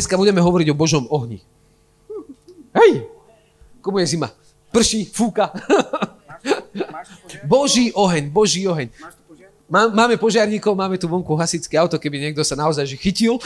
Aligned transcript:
Dneska 0.00 0.16
budeme 0.16 0.40
hovoriť 0.40 0.72
o 0.72 0.80
Božom 0.80 1.04
ohni. 1.12 1.44
Hej! 2.72 3.04
Komu 3.84 4.00
je 4.00 4.16
zima? 4.16 4.32
Prší, 4.72 5.04
fúka. 5.04 5.52
Boží 7.44 7.92
oheň, 7.92 8.32
Boží 8.32 8.64
oheň. 8.64 8.88
Máme 9.68 10.16
požiarníkov, 10.16 10.72
máme 10.72 10.96
tu 10.96 11.04
vonku 11.04 11.36
hasičské 11.36 11.76
auto, 11.76 12.00
keby 12.00 12.16
niekto 12.16 12.40
sa 12.40 12.56
naozaj 12.56 12.88
že 12.88 12.96
chytil. 12.96 13.36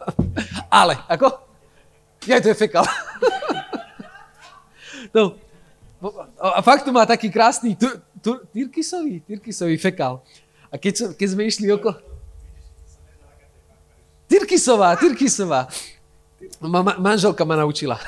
Ale, 0.72 0.96
ako? 1.04 1.36
Ja, 2.32 2.40
to 2.40 2.48
je 2.48 2.56
fekal. 2.56 2.88
no, 5.20 5.36
a 6.40 6.64
fakt 6.64 6.88
tu 6.88 6.96
má 6.96 7.04
taký 7.04 7.28
krásny 7.28 7.76
tyrkisový, 8.56 9.20
tyrkisový 9.20 9.76
fekal. 9.76 10.24
A 10.72 10.80
keď, 10.80 11.12
keď 11.12 11.28
sme 11.28 11.44
išli 11.44 11.68
okolo... 11.68 12.13
Tyrkisová, 14.34 14.98
Tyrkisová. 14.98 15.70
Ma, 16.58 16.82
ma, 16.82 16.98
manželka 16.98 17.46
ma 17.46 17.54
naučila. 17.54 18.02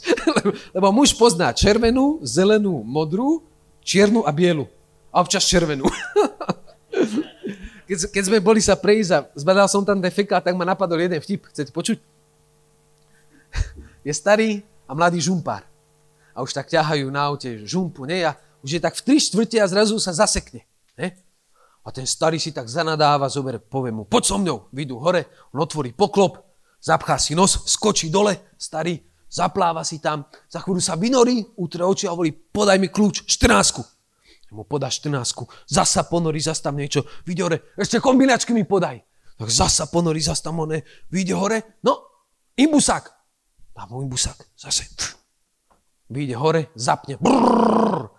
Lebo 0.74 0.90
muž 0.90 1.14
pozná 1.14 1.54
červenú, 1.54 2.18
zelenú, 2.26 2.82
modrú, 2.82 3.46
čiernu 3.86 4.26
a 4.26 4.34
bielu. 4.34 4.66
A 5.14 5.22
občas 5.22 5.46
červenú. 5.46 5.86
keď, 7.86 8.10
keď 8.10 8.22
sme 8.26 8.38
boli 8.42 8.58
sa 8.58 8.74
prejsť 8.74 9.10
a 9.14 9.18
zbadal 9.38 9.70
som 9.70 9.86
tam 9.86 10.02
defeka, 10.02 10.42
tak 10.42 10.58
ma 10.58 10.66
napadol 10.66 10.98
jeden 10.98 11.22
vtip. 11.22 11.46
Chcete 11.54 11.70
počuť? 11.70 12.02
je 14.06 14.12
starý 14.12 14.66
a 14.90 14.92
mladý 14.94 15.22
žumpár. 15.22 15.62
A 16.34 16.42
už 16.42 16.50
tak 16.50 16.66
ťahajú 16.66 17.06
na 17.14 17.30
aute 17.30 17.62
žumpu, 17.62 18.06
ne? 18.10 18.26
A 18.26 18.34
už 18.66 18.78
je 18.78 18.80
tak 18.82 18.98
v 18.98 19.04
tri 19.06 19.16
štvrte 19.22 19.58
a 19.62 19.70
zrazu 19.70 19.94
sa 20.02 20.10
zasekne. 20.10 20.66
Ne? 20.98 21.14
A 21.80 21.88
ten 21.88 22.04
starý 22.04 22.36
si 22.36 22.52
tak 22.52 22.68
zanadáva, 22.68 23.32
zober, 23.32 23.56
povie 23.56 23.88
mu, 23.88 24.04
poď 24.04 24.24
so 24.24 24.36
mňou, 24.36 24.68
vyjdú 24.68 25.00
hore, 25.00 25.48
on 25.56 25.64
otvorí 25.64 25.96
poklop, 25.96 26.36
zapchá 26.76 27.16
si 27.16 27.32
nos, 27.32 27.64
skočí 27.64 28.12
dole, 28.12 28.52
starý, 28.60 29.00
zapláva 29.32 29.80
si 29.80 29.96
tam, 29.96 30.28
za 30.50 30.60
chvíľu 30.60 30.82
sa 30.82 31.00
vynorí, 31.00 31.40
utre 31.56 31.80
oči 31.80 32.04
a 32.04 32.12
hovorí, 32.12 32.36
podaj 32.36 32.76
mi 32.76 32.92
kľúč, 32.92 33.24
14. 33.24 33.80
Mu 34.50 34.66
podá 34.66 34.90
14. 34.90 35.14
Zasa 35.70 36.02
ponorí, 36.10 36.42
zase 36.42 36.60
tam 36.60 36.74
niečo, 36.74 37.06
vyjde 37.22 37.42
hore, 37.46 37.58
ešte 37.78 38.02
kombinačky 38.02 38.50
mi 38.50 38.66
podaj. 38.66 38.98
Tak 39.38 39.48
zasa 39.48 39.88
ponorí, 39.88 40.20
zase 40.20 40.42
tam 40.42 40.66
one, 40.66 40.82
vyjde 41.08 41.32
hore, 41.32 41.80
no, 41.86 42.26
imbusák. 42.58 43.04
Dá 43.72 43.86
mu 43.88 44.02
imbusák, 44.02 44.36
zase. 44.58 44.84
Vyjde 46.10 46.34
hore, 46.34 46.74
zapne. 46.74 47.16
Brrr, 47.16 48.10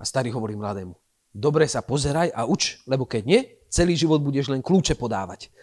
a 0.00 0.02
starý 0.02 0.32
hovorí 0.32 0.56
mladému, 0.56 0.96
dobre 1.34 1.66
sa 1.66 1.82
pozeraj 1.82 2.30
a 2.30 2.46
uč, 2.46 2.78
lebo 2.86 3.02
keď 3.04 3.22
nie, 3.26 3.42
celý 3.66 3.98
život 3.98 4.22
budeš 4.22 4.54
len 4.54 4.62
kľúče 4.62 4.94
podávať. 4.94 5.50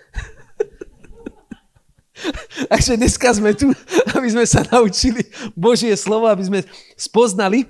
Takže 2.69 2.99
dneska 2.99 3.33
sme 3.33 3.55
tu, 3.55 3.71
aby 4.13 4.29
sme 4.29 4.45
sa 4.45 4.61
naučili 4.67 5.23
Božie 5.55 5.95
slovo, 5.97 6.29
aby 6.29 6.43
sme 6.45 6.61
spoznali 6.99 7.65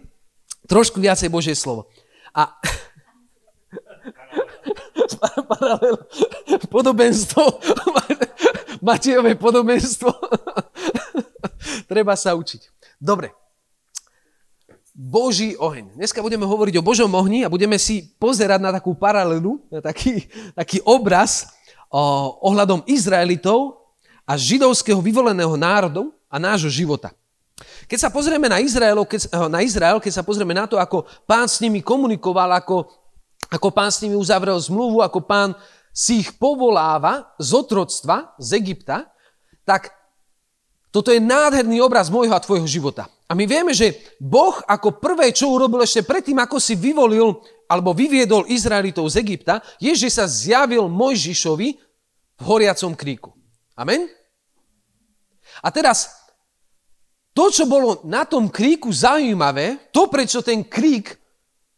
trošku 0.66 1.00
viacej 1.00 1.30
Božie 1.30 1.56
slovo. 1.56 1.88
A 2.36 2.52
paralel, 5.52 5.96
podobenstvo, 6.68 7.62
Matejové 8.81 9.38
podobenstvo. 9.38 10.09
Treba 11.86 12.18
sa 12.18 12.34
učiť. 12.34 12.98
Dobre. 12.98 13.41
Boží 14.91 15.56
oheň. 15.56 15.96
Dneska 15.96 16.19
budeme 16.19 16.44
hovoriť 16.44 16.75
o 16.79 16.85
Božom 16.85 17.07
ohni 17.16 17.47
a 17.47 17.52
budeme 17.52 17.79
si 17.79 18.12
pozerať 18.19 18.59
na 18.59 18.75
takú 18.75 18.91
paralelu, 18.91 19.63
na 19.72 19.79
taký, 19.79 20.28
taký 20.52 20.84
obraz 20.84 21.47
o, 21.88 22.00
ohľadom 22.52 22.84
Izraelitov 22.84 23.88
a 24.28 24.35
židovského 24.35 25.00
vyvoleného 25.00 25.56
národu 25.56 26.12
a 26.28 26.35
nášho 26.35 26.68
života. 26.68 27.16
Keď 27.88 28.00
sa 28.00 28.09
pozrieme 28.12 28.51
na 28.51 28.59
Izrael, 28.59 29.00
keď, 29.07 29.31
eh, 29.31 29.47
na 29.47 29.59
Izrael, 29.63 30.00
keď 30.03 30.12
sa 30.12 30.24
pozrieme 30.28 30.51
na 30.51 30.68
to, 30.68 30.75
ako 30.75 31.07
pán 31.24 31.47
s 31.47 31.63
nimi 31.63 31.80
komunikoval, 31.80 32.51
ako, 32.59 32.91
ako 33.47 33.68
pán 33.72 33.91
s 33.96 34.03
nimi 34.03 34.19
uzavrel 34.19 34.59
zmluvu, 34.59 35.00
ako 35.00 35.24
pán 35.24 35.56
si 35.91 36.24
ich 36.24 36.35
povoláva 36.35 37.31
z 37.40 37.51
otroctva, 37.51 38.35
z 38.40 38.59
Egypta, 38.59 39.07
tak 39.68 39.91
toto 40.91 41.12
je 41.12 41.24
nádherný 41.24 41.80
obraz 41.80 42.12
môjho 42.12 42.35
a 42.35 42.44
tvojho 42.44 42.68
života. 42.68 43.07
A 43.31 43.36
my 43.38 43.47
vieme, 43.47 43.72
že 43.72 43.96
Boh 44.19 44.59
ako 44.68 45.00
prvé, 45.00 45.31
čo 45.31 45.56
urobil 45.56 45.88
ešte 45.88 46.03
predtým, 46.03 46.36
ako 46.44 46.59
si 46.59 46.75
vyvolil 46.75 47.40
alebo 47.72 47.96
vyviedol 47.96 48.44
Izraelitov 48.52 49.08
z 49.08 49.24
Egypta, 49.24 49.64
je, 49.80 49.96
že 49.96 50.12
sa 50.12 50.28
zjavil 50.28 50.92
Mojžišovi 50.92 51.69
v 52.36 52.44
horiacom 52.44 52.92
kríku. 52.92 53.31
Amen? 53.80 54.12
A 55.64 55.72
teraz, 55.72 56.12
to, 57.31 57.47
čo 57.47 57.64
bolo 57.72 58.03
na 58.03 58.28
tom 58.28 58.52
kríku 58.52 58.92
zaujímavé, 58.92 59.88
to, 59.96 60.12
prečo 60.12 60.44
ten 60.44 60.68
krík 60.68 61.16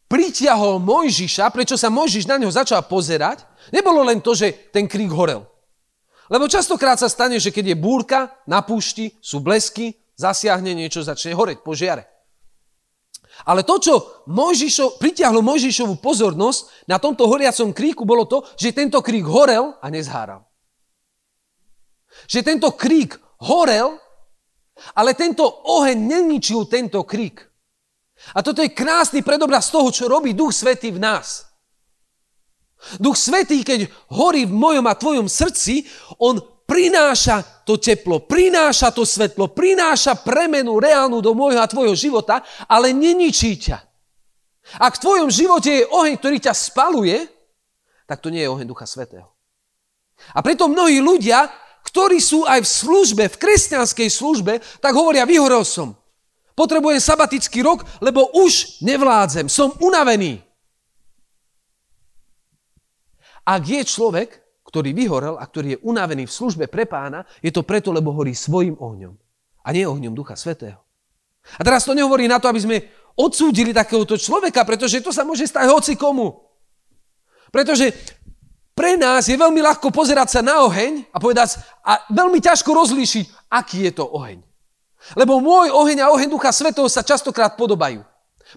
pritiahol 0.10 0.82
Mojžiša, 0.82 1.54
prečo 1.54 1.78
sa 1.78 1.94
Mojžiš 1.94 2.26
na 2.26 2.42
neho 2.42 2.50
začal 2.50 2.82
pozerať, 2.90 3.46
nebolo 3.70 4.02
len 4.02 4.26
to, 4.26 4.34
že 4.34 4.74
ten 4.74 4.90
krík 4.90 5.14
horel. 5.14 5.46
Lebo 6.34 6.50
častokrát 6.50 6.98
sa 6.98 7.06
stane, 7.06 7.38
že 7.38 7.54
keď 7.54 7.74
je 7.74 7.78
búrka 7.78 8.34
na 8.50 8.66
púšti, 8.66 9.14
sú 9.22 9.38
blesky, 9.38 9.94
zasiahne 10.16 10.74
niečo, 10.78 11.02
začne 11.02 11.34
horeť, 11.34 11.62
požiare. 11.66 12.14
Ale 13.50 13.66
to, 13.66 13.82
čo 13.82 13.94
Mojžišo, 14.30 15.02
pritiahlo 15.02 15.42
Mojžišovú 15.42 15.98
pozornosť 15.98 16.86
na 16.86 17.02
tomto 17.02 17.26
horiacom 17.26 17.74
kríku, 17.74 18.06
bolo 18.06 18.30
to, 18.30 18.46
že 18.56 18.78
tento 18.78 19.02
krík 19.02 19.26
horel 19.26 19.74
a 19.82 19.90
nezháral. 19.90 20.46
Že 22.30 22.40
tento 22.46 22.70
krík 22.78 23.18
horel, 23.42 23.98
ale 24.94 25.18
tento 25.18 25.50
oheň 25.50 25.98
neničil 25.98 26.70
tento 26.70 27.02
krík. 27.04 27.42
A 28.38 28.46
toto 28.46 28.62
je 28.62 28.72
krásny 28.72 29.26
predobraz 29.26 29.74
toho, 29.74 29.90
čo 29.90 30.06
robí 30.08 30.38
Duch 30.38 30.54
Svetý 30.54 30.94
v 30.94 31.02
nás. 31.02 31.50
Duch 33.02 33.18
Svetý, 33.18 33.66
keď 33.66 33.90
horí 34.14 34.46
v 34.46 34.54
mojom 34.54 34.86
a 34.88 34.94
tvojom 34.94 35.28
srdci, 35.28 35.88
on 36.22 36.38
prináša 36.74 37.46
to 37.62 37.78
teplo, 37.78 38.26
prináša 38.26 38.90
to 38.90 39.06
svetlo, 39.06 39.54
prináša 39.54 40.18
premenu 40.18 40.82
reálnu 40.82 41.22
do 41.22 41.38
môjho 41.38 41.62
a 41.62 41.70
tvojho 41.70 41.94
života, 41.94 42.42
ale 42.66 42.90
neničí 42.90 43.62
ťa. 43.62 43.78
Ak 44.82 44.98
v 44.98 45.04
tvojom 45.06 45.30
živote 45.30 45.70
je 45.70 45.86
oheň, 45.86 46.18
ktorý 46.18 46.42
ťa 46.42 46.54
spaluje, 46.58 47.30
tak 48.10 48.26
to 48.26 48.34
nie 48.34 48.42
je 48.42 48.50
oheň 48.50 48.66
Ducha 48.66 48.90
Svetého. 48.90 49.30
A 50.34 50.42
preto 50.42 50.66
mnohí 50.66 50.98
ľudia 50.98 51.46
ktorí 51.84 52.18
sú 52.24 52.48
aj 52.48 52.64
v 52.64 52.70
službe, 52.70 53.24
v 53.28 53.40
kresťanskej 53.40 54.10
službe, 54.10 54.54
tak 54.80 54.96
hovoria, 54.96 55.28
vyhorel 55.28 55.68
som. 55.68 55.94
Potrebujem 56.56 57.02
sabatický 57.02 57.60
rok, 57.66 57.84
lebo 58.00 58.32
už 58.34 58.80
nevládzem, 58.86 59.52
som 59.52 59.76
unavený. 59.84 60.40
Ak 63.44 63.68
je 63.68 63.84
človek, 63.84 64.40
ktorý 64.74 64.90
vyhorel 64.98 65.38
a 65.38 65.46
ktorý 65.46 65.78
je 65.78 65.82
unavený 65.86 66.26
v 66.26 66.34
službe 66.34 66.66
pre 66.66 66.90
pána, 66.90 67.22
je 67.46 67.54
to 67.54 67.62
preto, 67.62 67.94
lebo 67.94 68.10
horí 68.10 68.34
svojim 68.34 68.74
ohňom 68.74 69.14
a 69.62 69.70
nie 69.70 69.86
ohňom 69.86 70.18
Ducha 70.18 70.34
Svetého. 70.34 70.82
A 71.46 71.62
teraz 71.62 71.86
to 71.86 71.94
nehovorí 71.94 72.26
na 72.26 72.42
to, 72.42 72.50
aby 72.50 72.58
sme 72.58 72.78
odsúdili 73.14 73.70
takéhoto 73.70 74.18
človeka, 74.18 74.66
pretože 74.66 74.98
to 75.06 75.14
sa 75.14 75.22
môže 75.22 75.46
stať 75.46 75.70
hoci 75.70 75.94
komu. 75.94 76.42
Pretože 77.54 77.94
pre 78.74 78.98
nás 78.98 79.30
je 79.30 79.38
veľmi 79.38 79.62
ľahko 79.62 79.94
pozerať 79.94 80.34
sa 80.34 80.42
na 80.42 80.66
oheň 80.66 81.06
a 81.14 81.22
povedať 81.22 81.62
a 81.86 82.10
veľmi 82.10 82.42
ťažko 82.42 82.74
rozlíšiť, 82.74 83.54
aký 83.54 83.86
je 83.86 83.92
to 83.94 84.10
oheň. 84.10 84.42
Lebo 85.14 85.38
môj 85.38 85.70
oheň 85.70 86.02
a 86.02 86.10
oheň 86.10 86.34
Ducha 86.34 86.50
Svetého 86.50 86.90
sa 86.90 87.06
častokrát 87.06 87.54
podobajú. 87.54 88.02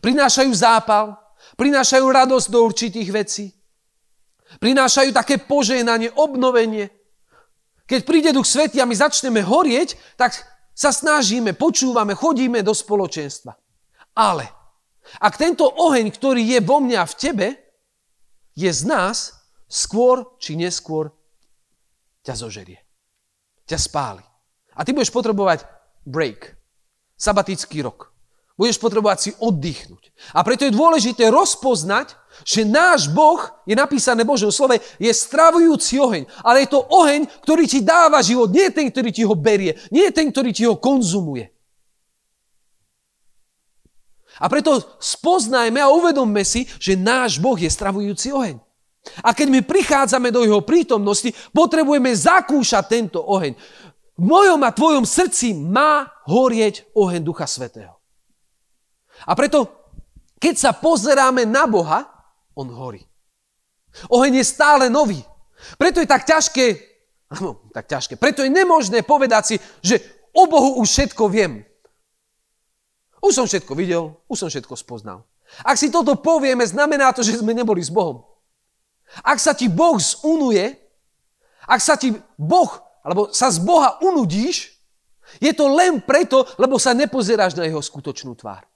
Prinášajú 0.00 0.48
zápal, 0.56 1.12
prinášajú 1.60 2.06
radosť 2.08 2.46
do 2.48 2.64
určitých 2.64 3.08
vecí, 3.12 3.52
prinášajú 4.62 5.10
také 5.12 5.38
požehnanie, 5.42 6.12
obnovenie. 6.14 6.90
Keď 7.86 8.00
príde 8.02 8.30
Duch 8.34 8.46
Svetý 8.46 8.82
a 8.82 8.88
my 8.88 8.94
začneme 8.94 9.42
horieť, 9.46 9.94
tak 10.18 10.34
sa 10.76 10.90
snažíme, 10.90 11.54
počúvame, 11.54 12.12
chodíme 12.12 12.60
do 12.60 12.74
spoločenstva. 12.74 13.54
Ale 14.16 14.44
ak 15.22 15.38
tento 15.38 15.64
oheň, 15.64 16.10
ktorý 16.10 16.42
je 16.42 16.60
vo 16.60 16.82
mňa 16.82 17.02
v 17.06 17.14
tebe, 17.14 17.48
je 18.58 18.70
z 18.72 18.82
nás, 18.88 19.36
skôr 19.70 20.36
či 20.42 20.58
neskôr 20.58 21.12
ťa 22.26 22.34
zožerie. 22.34 22.82
ťa 23.66 23.78
spáli. 23.78 24.22
A 24.78 24.82
ty 24.86 24.94
budeš 24.94 25.10
potrebovať 25.10 25.66
break, 26.06 26.54
sabatický 27.18 27.82
rok. 27.82 28.14
Budeš 28.54 28.78
potrebovať 28.80 29.18
si 29.20 29.30
oddychnúť. 29.36 30.14
A 30.32 30.40
preto 30.46 30.64
je 30.64 30.72
dôležité 30.72 31.28
rozpoznať, 31.28 32.14
že 32.44 32.66
náš 32.66 33.08
Boh, 33.08 33.40
je 33.64 33.72
napísané 33.72 34.26
v 34.26 34.32
Božom 34.34 34.52
slove, 34.52 34.76
je 35.00 35.12
stravujúci 35.12 35.96
oheň. 35.96 36.28
Ale 36.44 36.66
je 36.66 36.68
to 36.74 36.84
oheň, 36.84 37.24
ktorý 37.40 37.64
ti 37.64 37.80
dáva 37.80 38.20
život. 38.20 38.50
Nie 38.52 38.68
je 38.68 38.76
ten, 38.82 38.86
ktorý 38.90 39.10
ti 39.14 39.22
ho 39.22 39.32
berie. 39.32 39.78
Nie 39.88 40.10
je 40.10 40.16
ten, 40.16 40.28
ktorý 40.28 40.50
ti 40.52 40.68
ho 40.68 40.76
konzumuje. 40.76 41.48
A 44.36 44.52
preto 44.52 44.76
spoznajme 45.00 45.80
a 45.80 45.88
uvedomme 45.88 46.44
si, 46.44 46.68
že 46.76 46.92
náš 46.92 47.40
Boh 47.40 47.56
je 47.56 47.72
stravujúci 47.72 48.28
oheň. 48.36 48.60
A 49.22 49.32
keď 49.32 49.48
my 49.48 49.60
prichádzame 49.62 50.34
do 50.34 50.42
jeho 50.42 50.60
prítomnosti, 50.66 51.30
potrebujeme 51.54 52.10
zakúšať 52.12 52.84
tento 52.90 53.22
oheň. 53.22 53.54
V 54.16 54.24
mojom 54.24 54.60
a 54.64 54.72
tvojom 54.72 55.04
srdci 55.04 55.52
má 55.52 56.08
horieť 56.26 56.90
oheň 56.96 57.20
Ducha 57.22 57.44
Svetého. 57.44 57.96
A 59.24 59.32
preto, 59.32 59.68
keď 60.36 60.54
sa 60.56 60.70
pozeráme 60.76 61.48
na 61.48 61.64
Boha, 61.64 62.15
on 62.56 62.72
horí. 62.72 63.04
Oheň 64.08 64.40
je 64.40 64.44
stále 64.44 64.88
nový. 64.88 65.20
Preto 65.76 66.00
je 66.00 66.08
tak 66.08 66.24
ťažké, 66.24 66.66
no, 67.40 67.64
tak 67.72 67.88
ťažké, 67.88 68.16
preto 68.16 68.44
je 68.44 68.52
nemožné 68.52 69.04
povedať 69.04 69.42
si, 69.44 69.56
že 69.80 70.00
o 70.36 70.48
Bohu 70.48 70.80
už 70.80 70.88
všetko 70.88 71.28
viem. 71.32 71.64
Už 73.24 73.32
som 73.32 73.46
všetko 73.48 73.72
videl, 73.72 74.12
už 74.28 74.36
som 74.36 74.48
všetko 74.52 74.76
spoznal. 74.76 75.24
Ak 75.64 75.80
si 75.80 75.88
toto 75.88 76.18
povieme, 76.18 76.66
znamená 76.66 77.14
to, 77.14 77.24
že 77.24 77.40
sme 77.40 77.56
neboli 77.56 77.80
s 77.80 77.88
Bohom. 77.88 78.26
Ak 79.22 79.38
sa 79.38 79.54
ti 79.54 79.70
Boh 79.70 79.96
zunuje, 79.96 80.74
ak 81.64 81.80
sa 81.80 81.94
ti 81.94 82.12
Boh, 82.36 82.68
alebo 83.00 83.30
sa 83.30 83.48
z 83.48 83.62
Boha 83.62 83.96
unudíš, 84.02 84.76
je 85.42 85.50
to 85.54 85.70
len 85.70 86.02
preto, 86.02 86.46
lebo 86.58 86.78
sa 86.78 86.94
nepozeráš 86.94 87.58
na 87.58 87.66
jeho 87.66 87.82
skutočnú 87.82 88.34
tvár. 88.38 88.66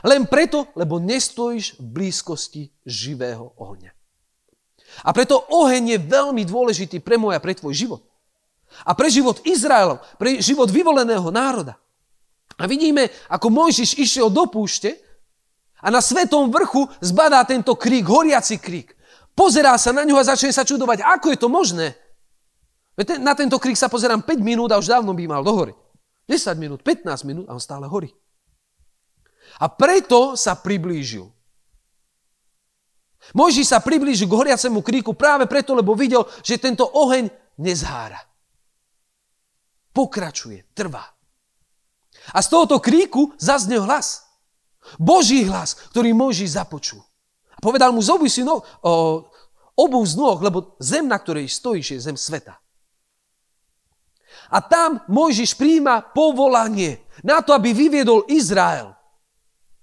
Len 0.00 0.24
preto, 0.24 0.68
lebo 0.76 0.96
nestojíš 0.96 1.76
v 1.76 1.86
blízkosti 1.86 2.62
živého 2.88 3.52
ohňa. 3.60 3.92
A 5.06 5.10
preto 5.14 5.38
oheň 5.52 5.96
je 5.96 5.98
veľmi 6.02 6.42
dôležitý 6.42 6.98
pre 7.04 7.20
môj 7.20 7.36
a 7.36 7.42
pre 7.42 7.54
tvoj 7.54 7.74
život. 7.76 8.02
A 8.86 8.94
pre 8.94 9.10
život 9.10 9.42
Izraelov, 9.46 10.02
pre 10.18 10.38
život 10.42 10.70
vyvoleného 10.70 11.26
národa. 11.30 11.78
A 12.58 12.66
vidíme, 12.66 13.08
ako 13.30 13.50
Mojžiš 13.50 13.98
išiel 13.98 14.28
do 14.28 14.46
púšte 14.46 14.98
a 15.80 15.88
na 15.88 16.04
svetom 16.04 16.52
vrchu 16.52 16.84
zbadá 17.00 17.40
tento 17.48 17.72
krík, 17.72 18.04
horiaci 18.04 18.60
krík. 18.60 18.92
Pozerá 19.32 19.78
sa 19.80 19.94
na 19.96 20.04
ňu 20.04 20.20
a 20.20 20.26
začne 20.26 20.52
sa 20.52 20.66
čudovať, 20.66 21.00
ako 21.00 21.26
je 21.32 21.38
to 21.40 21.48
možné. 21.48 21.96
Na 23.22 23.32
tento 23.32 23.56
krík 23.56 23.80
sa 23.80 23.88
pozerám 23.88 24.20
5 24.20 24.44
minút 24.44 24.68
a 24.68 24.76
už 24.76 24.92
dávno 24.92 25.16
by 25.16 25.24
mal 25.24 25.40
dohoriť. 25.40 25.76
10 26.28 26.60
minút, 26.60 26.84
15 26.84 27.24
minút 27.24 27.46
a 27.48 27.56
on 27.56 27.62
stále 27.62 27.88
horí. 27.88 28.12
A 29.58 29.66
preto 29.66 30.38
sa 30.38 30.54
priblížil. 30.54 31.26
Mojžiš 33.34 33.66
sa 33.70 33.78
priblížil 33.82 34.26
k 34.26 34.38
horiacemu 34.38 34.80
kríku 34.82 35.12
práve 35.14 35.46
preto, 35.46 35.76
lebo 35.76 35.94
videl, 35.94 36.24
že 36.42 36.58
tento 36.58 36.86
oheň 36.86 37.30
nezhára. 37.60 38.18
Pokračuje, 39.90 40.70
trvá. 40.72 41.04
A 42.34 42.38
z 42.42 42.46
tohoto 42.48 42.78
kríku 42.78 43.34
zaznel 43.38 43.86
hlas. 43.86 44.26
Boží 44.96 45.44
hlas, 45.44 45.76
ktorý 45.92 46.16
Mojžiš 46.16 46.56
započul. 46.56 47.02
A 47.54 47.58
povedal 47.60 47.92
mu, 47.92 48.00
zobuj 48.00 48.32
si 48.32 48.42
no, 48.42 48.64
o, 48.82 49.28
obu 49.76 50.00
z 50.06 50.16
nôh, 50.16 50.40
lebo 50.40 50.74
zem, 50.80 51.04
na 51.04 51.20
ktorej 51.20 51.52
stojíš, 51.52 51.86
je 51.94 52.00
zem 52.00 52.16
sveta. 52.16 52.56
A 54.50 54.58
tam 54.64 55.04
Mojžiš 55.06 55.54
príjma 55.54 56.02
povolanie 56.02 57.04
na 57.22 57.44
to, 57.44 57.54
aby 57.54 57.70
vyviedol 57.70 58.26
Izrael 58.26 58.96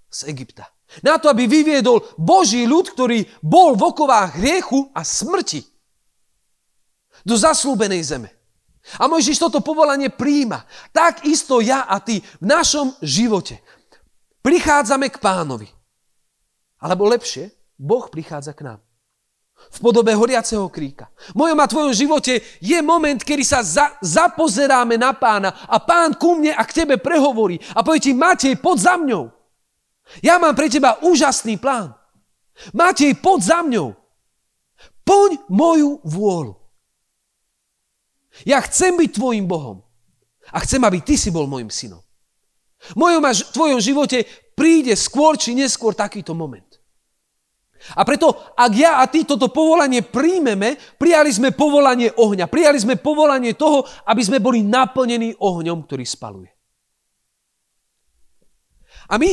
z 0.07 0.31
Egypta. 0.31 0.68
Na 1.04 1.19
to, 1.19 1.27
aby 1.27 1.45
vyviedol 1.45 2.00
Boží 2.15 2.63
ľud, 2.63 2.88
ktorý 2.95 3.27
bol 3.44 3.75
v 3.75 3.92
okovách 3.92 4.39
hriechu 4.39 4.88
a 4.95 5.04
smrti 5.04 5.68
do 7.27 7.36
zaslúbenej 7.36 8.04
zeme. 8.07 8.30
A 8.95 9.12
Mojžiš 9.12 9.44
toto 9.44 9.59
povolanie 9.59 10.07
príjma. 10.07 10.63
Tak 10.95 11.27
isto 11.27 11.59
ja 11.59 11.83
a 11.83 12.00
ty 12.00 12.24
v 12.24 12.45
našom 12.48 12.95
živote 13.04 13.59
prichádzame 14.39 15.12
k 15.12 15.19
pánovi. 15.19 15.68
Alebo 16.80 17.04
lepšie, 17.12 17.51
Boh 17.75 18.07
prichádza 18.07 18.56
k 18.56 18.63
nám. 18.63 18.80
V 19.57 19.77
podobe 19.83 20.13
horiaceho 20.15 20.69
kríka. 20.71 21.12
V 21.33 21.44
mojom 21.44 21.59
a 21.59 21.68
tvojom 21.68 21.92
živote 21.92 22.39
je 22.62 22.80
moment, 22.80 23.19
kedy 23.19 23.44
sa 23.44 23.59
za, 23.65 23.98
zapozeráme 24.00 24.95
na 24.95 25.12
pána 25.18 25.51
a 25.68 25.81
pán 25.81 26.15
ku 26.15 26.38
mne 26.38 26.54
a 26.54 26.63
k 26.63 26.86
tebe 26.86 26.95
prehovorí 27.01 27.59
a 27.75 27.81
povie 27.83 28.00
ti, 28.07 28.12
Matej, 28.13 28.56
pod 28.62 28.80
za 28.80 28.95
mňou. 28.95 29.36
Ja 30.24 30.39
mám 30.39 30.56
pre 30.56 30.71
teba 30.71 30.98
úžasný 31.04 31.59
plán. 31.59 31.94
Matej, 32.74 33.13
pod 33.19 33.44
za 33.44 33.62
mňou. 33.62 33.94
Poň 35.06 35.39
moju 35.48 36.04
vôľu. 36.04 36.56
Ja 38.44 38.62
chcem 38.65 38.98
byť 38.98 39.09
tvojim 39.13 39.45
Bohom. 39.48 39.81
A 40.51 40.63
chcem, 40.63 40.80
aby 40.83 41.04
ty 41.04 41.19
si 41.19 41.31
bol 41.31 41.48
môjim 41.50 41.68
synom. 41.68 42.04
V 42.94 42.95
mojom 42.95 43.24
a 43.25 43.33
tvojom 43.33 43.80
živote 43.81 44.24
príde 44.54 44.94
skôr 44.95 45.36
či 45.36 45.57
neskôr 45.57 45.98
takýto 45.98 46.31
moment. 46.38 46.65
A 47.94 48.01
preto, 48.01 48.33
ak 48.57 48.71
ja 48.74 49.00
a 49.00 49.06
ty 49.06 49.21
toto 49.21 49.54
povolanie 49.54 50.01
príjmeme, 50.01 50.75
prijali 50.98 51.30
sme 51.30 51.54
povolanie 51.54 52.09
ohňa. 52.09 52.50
Prijali 52.50 52.80
sme 52.81 52.98
povolanie 52.98 53.54
toho, 53.54 53.86
aby 54.07 54.21
sme 54.24 54.42
boli 54.42 54.65
naplnení 54.65 55.38
ohňom, 55.38 55.86
ktorý 55.86 56.04
spaluje. 56.04 56.50
A 59.07 59.15
my 59.21 59.30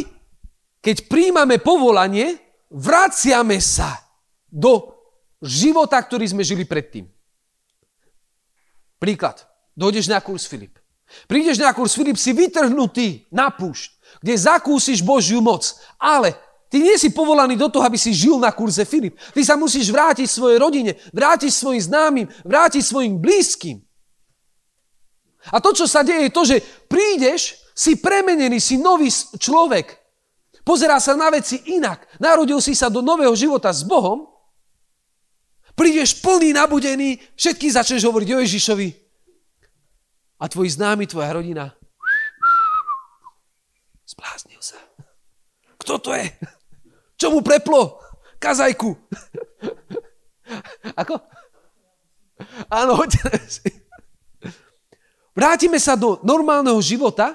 keď 0.84 1.08
príjmame 1.08 1.56
povolanie, 1.56 2.36
vraciame 2.68 3.56
sa 3.56 4.04
do 4.52 4.92
života, 5.40 5.96
ktorý 5.96 6.28
sme 6.28 6.44
žili 6.44 6.68
predtým. 6.68 7.08
Príklad. 9.00 9.40
Dojdeš 9.72 10.12
na 10.12 10.20
kurz 10.20 10.44
Filip. 10.44 10.76
Prídeš 11.24 11.56
na 11.56 11.72
kurz 11.72 11.96
Filip, 11.96 12.20
si 12.20 12.36
vytrhnutý 12.36 13.24
na 13.32 13.48
púšť, 13.48 14.20
kde 14.20 14.34
zakúsiš 14.36 15.00
Božiu 15.00 15.40
moc. 15.40 15.64
Ale 15.96 16.36
ty 16.68 16.84
nie 16.84 16.94
si 17.00 17.10
povolaný 17.10 17.56
do 17.56 17.72
toho, 17.72 17.82
aby 17.88 17.96
si 17.96 18.12
žil 18.12 18.36
na 18.36 18.52
kurze 18.52 18.84
Filip. 18.84 19.16
Ty 19.32 19.40
sa 19.40 19.56
musíš 19.56 19.88
vrátiť 19.88 20.28
svojej 20.28 20.60
rodine, 20.60 21.00
vrátiť 21.10 21.50
svojim 21.50 21.82
známym, 21.82 22.26
vrátiť 22.44 22.82
svojim 22.84 23.18
blízkym. 23.18 23.80
A 25.52 25.60
to, 25.60 25.76
čo 25.76 25.84
sa 25.88 26.04
deje, 26.04 26.28
je 26.28 26.32
to, 26.32 26.42
že 26.44 26.56
prídeš, 26.88 27.64
si 27.74 27.98
premenený, 27.98 28.62
si 28.62 28.78
nový 28.78 29.10
človek. 29.36 30.03
Pozerá 30.64 30.96
sa 30.98 31.12
na 31.12 31.28
veci 31.28 31.60
inak. 31.76 32.08
Narodil 32.16 32.58
si 32.64 32.72
sa 32.72 32.88
do 32.88 33.04
nového 33.04 33.36
života 33.36 33.68
s 33.68 33.84
Bohom, 33.84 34.24
prídeš 35.76 36.18
plný, 36.24 36.56
nabudený, 36.56 37.20
všetky 37.36 37.68
začneš 37.68 38.08
hovoriť 38.08 38.28
o 38.32 38.42
Ježišovi 38.42 38.88
a 40.40 40.44
tvoji 40.48 40.70
známi, 40.72 41.04
tvoja 41.04 41.36
rodina 41.36 41.76
zbláznil 44.14 44.62
sa. 44.62 44.78
Kto 45.82 45.98
to 45.98 46.14
je? 46.14 46.30
Čo 47.18 47.34
mu 47.34 47.42
preplo? 47.42 47.98
Kazajku. 48.38 48.94
Ako? 51.00 51.18
Áno, 52.70 53.02
Vrátime 55.38 55.82
sa 55.82 55.98
do 55.98 56.22
normálneho 56.22 56.78
života 56.78 57.34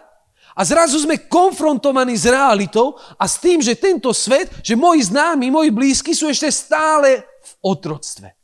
a 0.60 0.62
zrazu 0.68 1.00
sme 1.00 1.24
konfrontovaní 1.32 2.20
s 2.20 2.28
realitou 2.28 3.00
a 3.16 3.24
s 3.24 3.40
tým, 3.40 3.64
že 3.64 3.80
tento 3.80 4.12
svet, 4.12 4.52
že 4.60 4.76
moji 4.76 5.08
známi, 5.08 5.48
moji 5.48 5.72
blízky 5.72 6.12
sú 6.12 6.28
ešte 6.28 6.52
stále 6.52 7.24
v 7.24 7.52
otroctve. 7.64 8.36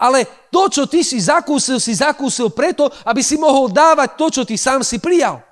Ale 0.00 0.24
to, 0.48 0.72
čo 0.72 0.88
ty 0.88 1.04
si 1.04 1.20
zakúsil, 1.20 1.76
si 1.76 1.92
zakúsil 1.92 2.48
preto, 2.48 2.88
aby 3.04 3.20
si 3.20 3.36
mohol 3.36 3.68
dávať 3.68 4.16
to, 4.16 4.26
čo 4.32 4.42
ty 4.48 4.56
sám 4.56 4.80
si 4.80 4.96
prijal. 4.96 5.44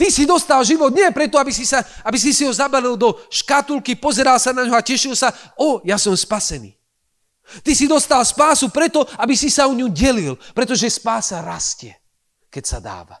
Ty 0.00 0.08
si 0.08 0.24
dostal 0.24 0.64
život 0.64 0.88
nie 0.96 1.12
preto, 1.12 1.36
aby 1.36 1.52
si, 1.52 1.68
sa, 1.68 1.84
aby 2.08 2.16
si 2.16 2.32
si 2.32 2.48
ho 2.48 2.52
zabalil 2.56 2.96
do 2.96 3.12
škatulky, 3.28 3.92
pozeral 4.00 4.40
sa 4.40 4.56
na 4.56 4.64
ňo 4.64 4.72
a 4.72 4.80
tešil 4.80 5.12
sa, 5.12 5.36
o, 5.60 5.84
ja 5.84 6.00
som 6.00 6.16
spasený. 6.16 6.72
Ty 7.60 7.72
si 7.76 7.84
dostal 7.84 8.24
spásu 8.24 8.72
preto, 8.72 9.04
aby 9.20 9.36
si 9.36 9.52
sa 9.52 9.68
o 9.68 9.76
ňu 9.76 9.92
delil, 9.92 10.40
pretože 10.56 10.88
spása 10.88 11.44
rastie 11.44 11.92
keď 12.48 12.64
sa 12.64 12.78
dáva. 12.80 13.16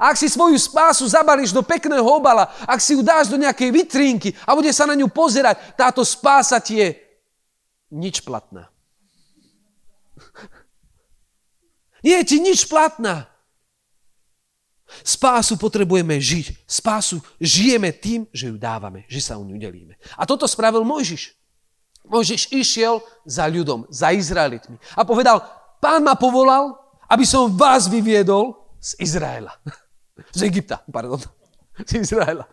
Ak 0.00 0.16
si 0.16 0.32
svoju 0.32 0.56
spásu 0.56 1.04
zabališ 1.04 1.52
do 1.52 1.60
pekného 1.60 2.04
obala, 2.08 2.48
ak 2.64 2.80
si 2.80 2.96
ju 2.96 3.04
dáš 3.04 3.28
do 3.28 3.36
nejakej 3.36 3.68
vitrínky 3.68 4.32
a 4.48 4.56
bude 4.56 4.72
sa 4.72 4.88
na 4.88 4.96
ňu 4.96 5.12
pozerať, 5.12 5.76
táto 5.76 6.00
spása 6.00 6.56
ti 6.56 6.80
je 6.80 6.96
nič 7.92 8.24
platná. 8.24 8.72
Nie 12.04 12.24
je 12.24 12.36
ti 12.36 12.38
nič 12.40 12.64
platná. 12.64 13.28
Spásu 15.04 15.56
potrebujeme 15.60 16.16
žiť. 16.20 16.64
Spásu 16.68 17.20
žijeme 17.40 17.92
tým, 17.92 18.28
že 18.32 18.48
ju 18.48 18.56
dávame, 18.56 19.04
že 19.08 19.20
sa 19.20 19.36
o 19.36 19.44
ňu 19.44 19.56
delíme. 19.60 20.00
A 20.16 20.24
toto 20.24 20.48
spravil 20.48 20.84
Mojžiš. 20.84 21.34
Mojžiš 22.04 22.52
išiel 22.52 23.00
za 23.24 23.48
ľudom, 23.48 23.88
za 23.88 24.12
Izraelitmi 24.12 24.76
a 24.92 25.08
povedal, 25.08 25.40
pán 25.80 26.04
ma 26.04 26.12
povolal, 26.12 26.83
aby 27.08 27.24
som 27.26 27.52
vás 27.52 27.88
vyviedol 27.88 28.56
z 28.80 28.96
Izraela. 29.00 29.52
Z 30.30 30.46
Egypta, 30.46 30.80
pardon. 30.88 31.18
Z 31.82 32.04
Izraela. 32.04 32.46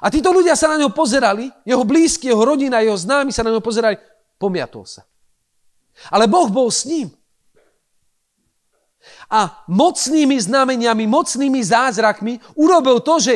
A 0.00 0.08
títo 0.08 0.32
ľudia 0.32 0.56
sa 0.56 0.72
na 0.72 0.80
ňo 0.80 0.90
pozerali, 0.96 1.52
jeho 1.68 1.84
blízky, 1.84 2.32
jeho 2.32 2.40
rodina, 2.40 2.80
jeho 2.80 2.96
známi 2.96 3.30
sa 3.30 3.44
na 3.44 3.52
ňo 3.52 3.60
pozerali, 3.60 4.00
pomiatol 4.40 4.88
sa. 4.88 5.04
Ale 6.08 6.24
Boh 6.24 6.48
bol 6.48 6.72
s 6.72 6.88
ním. 6.88 7.12
A 9.30 9.62
mocnými 9.68 10.36
znameniami, 10.40 11.04
mocnými 11.06 11.60
zázrakmi 11.60 12.40
urobil 12.56 13.00
to, 13.04 13.20
že 13.20 13.34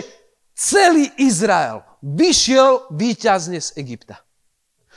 celý 0.57 1.07
Izrael 1.21 1.85
vyšiel 2.03 2.91
výťazne 2.93 3.61
z 3.61 3.77
Egypta. 3.79 4.21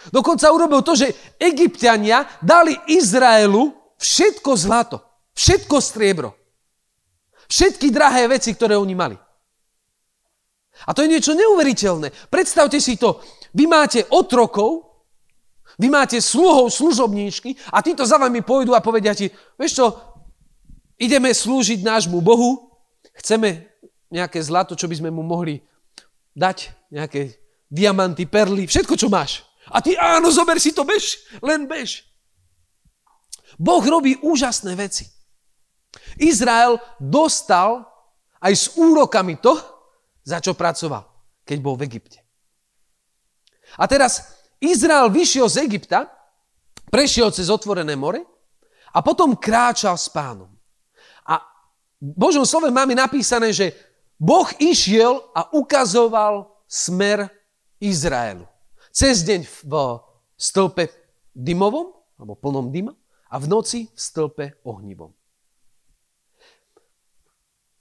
Dokonca 0.10 0.54
urobil 0.54 0.82
to, 0.82 0.94
že 0.96 1.14
egyptiania 1.38 2.26
dali 2.42 2.78
Izraelu 2.90 3.77
všetko 3.98 4.52
zlato, 4.58 4.98
všetko 5.34 5.78
striebro, 5.82 6.34
všetky 7.50 7.90
drahé 7.90 8.30
veci, 8.30 8.54
ktoré 8.54 8.78
oni 8.78 8.96
mali. 8.96 9.18
A 10.86 10.94
to 10.94 11.02
je 11.02 11.10
niečo 11.10 11.34
neuveriteľné. 11.34 12.30
Predstavte 12.30 12.78
si 12.78 13.02
to. 13.02 13.18
Vy 13.58 13.66
máte 13.66 14.06
otrokov, 14.14 14.86
vy 15.82 15.90
máte 15.90 16.22
sluhov, 16.22 16.70
služobníčky 16.70 17.58
a 17.74 17.82
títo 17.82 18.06
za 18.06 18.22
vami 18.22 18.46
pôjdu 18.46 18.78
a 18.78 18.82
povedia 18.82 19.18
ti, 19.18 19.30
vieš 19.58 19.82
čo, 19.82 19.86
ideme 20.98 21.34
slúžiť 21.34 21.86
nášmu 21.86 22.22
Bohu, 22.22 22.74
chceme 23.18 23.70
nejaké 24.10 24.42
zlato, 24.42 24.74
čo 24.74 24.90
by 24.90 24.96
sme 24.98 25.10
mu 25.14 25.22
mohli 25.22 25.62
dať, 26.34 26.90
nejaké 26.94 27.38
diamanty, 27.70 28.26
perly, 28.26 28.66
všetko, 28.66 28.96
čo 28.96 29.10
máš. 29.10 29.46
A 29.68 29.84
ty, 29.84 30.00
áno, 30.00 30.32
zober 30.32 30.58
si 30.58 30.72
to, 30.72 30.88
bež, 30.88 31.20
len 31.44 31.68
bež. 31.68 32.07
Boh 33.58 33.82
robí 33.82 34.18
úžasné 34.22 34.78
veci. 34.78 35.10
Izrael 36.22 36.78
dostal 37.02 37.86
aj 38.38 38.54
s 38.54 38.66
úrokami 38.78 39.42
to, 39.42 39.58
za 40.22 40.38
čo 40.38 40.54
pracoval, 40.54 41.04
keď 41.42 41.58
bol 41.62 41.74
v 41.74 41.90
Egypte. 41.90 42.22
A 43.82 43.90
teraz 43.90 44.38
Izrael 44.62 45.10
vyšiel 45.10 45.50
z 45.50 45.66
Egypta, 45.66 46.08
prešiel 46.88 47.34
cez 47.34 47.50
otvorené 47.50 47.98
more 47.98 48.22
a 48.94 49.00
potom 49.02 49.36
kráčal 49.36 49.98
s 49.98 50.08
pánom. 50.08 50.50
A 51.28 51.42
v 51.98 52.14
Božom 52.16 52.46
slove 52.46 52.70
máme 52.70 52.94
napísané, 52.94 53.52
že 53.52 53.74
Boh 54.18 54.48
išiel 54.58 55.22
a 55.34 55.50
ukazoval 55.54 56.50
smer 56.66 57.30
Izraelu. 57.78 58.46
Cez 58.90 59.22
deň 59.22 59.46
v 59.46 59.58
stĺpe 60.38 60.90
dymovom, 61.38 61.94
alebo 62.18 62.34
plnom 62.34 62.74
dyma, 62.74 62.98
a 63.28 63.36
v 63.40 63.46
noci 63.48 63.80
v 63.92 64.00
stĺpe 64.00 64.46
ohnivom. 64.64 65.12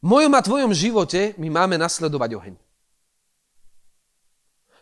V 0.03 0.07
mojom 0.07 0.33
a 0.35 0.41
tvojom 0.43 0.73
živote 0.77 1.35
my 1.41 1.49
máme 1.51 1.75
nasledovať 1.81 2.31
oheň. 2.39 2.55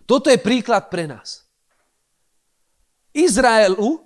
Toto 0.04 0.28
je 0.28 0.36
príklad 0.36 0.92
pre 0.92 1.08
nás. 1.08 1.48
Izraelu 3.14 4.04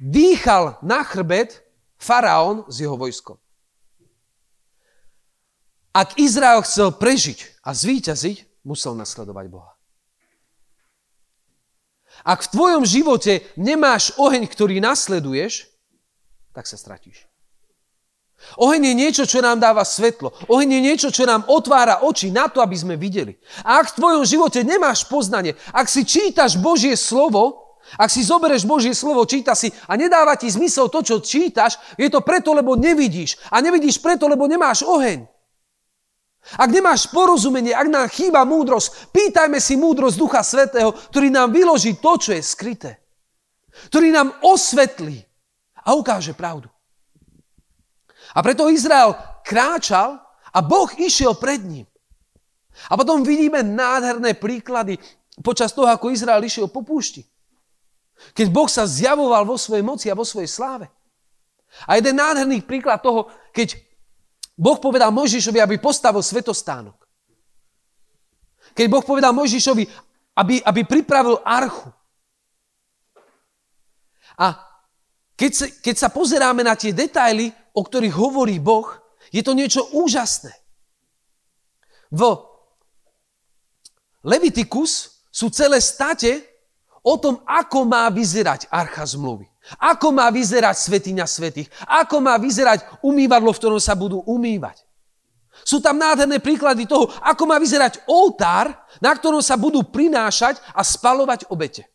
dýchal 0.00 0.80
na 0.82 1.06
chrbet 1.06 1.62
faraón 2.00 2.66
s 2.66 2.82
jeho 2.82 2.98
vojskom. 2.98 3.38
Ak 5.94 6.18
Izrael 6.18 6.58
chcel 6.66 6.90
prežiť 6.90 7.62
a 7.62 7.70
zvíťaziť, 7.70 8.66
musel 8.66 8.98
nasledovať 8.98 9.46
Boha. 9.46 9.78
Ak 12.22 12.46
v 12.46 12.52
tvojom 12.54 12.84
živote 12.86 13.42
nemáš 13.58 14.14
oheň, 14.14 14.46
ktorý 14.46 14.78
nasleduješ, 14.78 15.66
tak 16.54 16.70
sa 16.70 16.78
stratíš. 16.78 17.26
Oheň 18.60 18.92
je 18.92 18.94
niečo, 18.94 19.24
čo 19.24 19.40
nám 19.40 19.58
dáva 19.58 19.82
svetlo. 19.82 20.30
Oheň 20.52 20.78
je 20.78 20.80
niečo, 20.84 21.08
čo 21.08 21.24
nám 21.24 21.48
otvára 21.48 22.04
oči 22.04 22.28
na 22.28 22.46
to, 22.46 22.60
aby 22.60 22.76
sme 22.76 22.94
videli. 22.94 23.34
A 23.64 23.80
ak 23.80 23.94
v 23.94 23.96
tvojom 23.98 24.24
živote 24.28 24.60
nemáš 24.62 25.08
poznanie, 25.08 25.56
ak 25.72 25.88
si 25.88 26.04
čítaš 26.04 26.60
Božie 26.60 26.92
slovo, 26.94 27.64
ak 27.96 28.08
si 28.08 28.24
zoberieš 28.24 28.64
Božie 28.64 28.92
slovo, 28.96 29.24
číta 29.28 29.52
si 29.52 29.72
a 29.88 29.96
nedáva 29.96 30.36
ti 30.36 30.48
zmysel 30.48 30.88
to, 30.88 31.04
čo 31.04 31.20
čítaš, 31.20 31.76
je 32.00 32.08
to 32.08 32.20
preto, 32.24 32.52
lebo 32.52 32.76
nevidíš. 32.76 33.40
A 33.52 33.60
nevidíš 33.60 34.00
preto, 34.00 34.28
lebo 34.28 34.48
nemáš 34.48 34.84
oheň. 34.84 35.24
Ak 36.44 36.68
nemáš 36.68 37.08
porozumenie, 37.08 37.72
ak 37.72 37.88
nám 37.88 38.06
chýba 38.12 38.44
múdrosť, 38.44 39.08
pýtajme 39.16 39.56
si 39.56 39.80
múdrosť 39.80 40.16
Ducha 40.20 40.44
Svetého, 40.44 40.92
ktorý 40.92 41.32
nám 41.32 41.48
vyloží 41.48 41.96
to, 41.96 42.20
čo 42.20 42.30
je 42.36 42.42
skryté. 42.44 43.00
Ktorý 43.88 44.12
nám 44.12 44.28
osvetlí 44.44 45.24
a 45.88 45.96
ukáže 45.96 46.36
pravdu. 46.36 46.68
A 48.36 48.44
preto 48.44 48.68
Izrael 48.68 49.16
kráčal 49.40 50.20
a 50.52 50.58
Boh 50.60 50.92
išiel 51.00 51.32
pred 51.32 51.64
ním. 51.64 51.88
A 52.90 52.98
potom 52.98 53.24
vidíme 53.24 53.64
nádherné 53.64 54.36
príklady 54.36 55.00
počas 55.40 55.72
toho, 55.72 55.88
ako 55.88 56.12
Izrael 56.12 56.44
išiel 56.44 56.68
po 56.68 56.84
púšti. 56.84 57.24
Keď 58.36 58.46
Boh 58.52 58.68
sa 58.70 58.84
zjavoval 58.84 59.48
vo 59.48 59.56
svojej 59.56 59.82
moci 59.82 60.06
a 60.12 60.18
vo 60.18 60.26
svojej 60.26 60.50
sláve. 60.50 60.86
A 61.88 61.98
jeden 61.98 62.18
nádherný 62.18 62.62
príklad 62.62 63.02
toho, 63.02 63.30
keď 63.50 63.74
Boh 64.54 64.78
povedal 64.78 65.10
Mojžišovi, 65.10 65.58
aby 65.58 65.76
postavil 65.82 66.22
svetostánok. 66.22 66.94
Keď 68.74 68.86
Boh 68.86 69.02
povedal 69.02 69.34
Mojžišovi, 69.34 69.84
aby, 70.38 70.62
aby 70.62 70.80
pripravil 70.86 71.42
archu. 71.42 71.90
A 74.34 74.58
keď 75.34 75.52
sa, 75.54 75.66
keď 75.66 75.94
sa 75.98 76.08
pozeráme 76.10 76.62
na 76.62 76.74
tie 76.78 76.94
detaily, 76.94 77.50
o 77.74 77.82
ktorých 77.82 78.14
hovorí 78.14 78.58
Boh, 78.62 78.86
je 79.34 79.42
to 79.42 79.54
niečo 79.54 79.82
úžasné. 79.94 80.54
V 82.14 82.22
Levitikus 84.24 85.22
sú 85.34 85.50
celé 85.50 85.82
state 85.82 86.46
o 87.02 87.18
tom, 87.18 87.42
ako 87.44 87.84
má 87.84 88.06
vyzerať 88.08 88.70
archa 88.70 89.04
zmluvy. 89.04 89.50
Ako 89.80 90.12
má 90.12 90.28
vyzerať 90.28 90.76
svetiňa 90.76 91.24
svetých. 91.24 91.68
Ako 91.88 92.20
má 92.20 92.36
vyzerať 92.36 93.00
umývadlo, 93.00 93.52
v 93.52 93.60
ktorom 93.60 93.80
sa 93.80 93.96
budú 93.96 94.20
umývať. 94.28 94.84
Sú 95.64 95.80
tam 95.80 95.96
nádherné 95.96 96.42
príklady 96.42 96.84
toho, 96.84 97.08
ako 97.22 97.46
má 97.46 97.56
vyzerať 97.62 98.04
oltár, 98.10 98.74
na 98.98 99.14
ktorom 99.14 99.40
sa 99.40 99.54
budú 99.54 99.86
prinášať 99.86 100.58
a 100.74 100.82
spalovať 100.82 101.48
obete. 101.48 101.86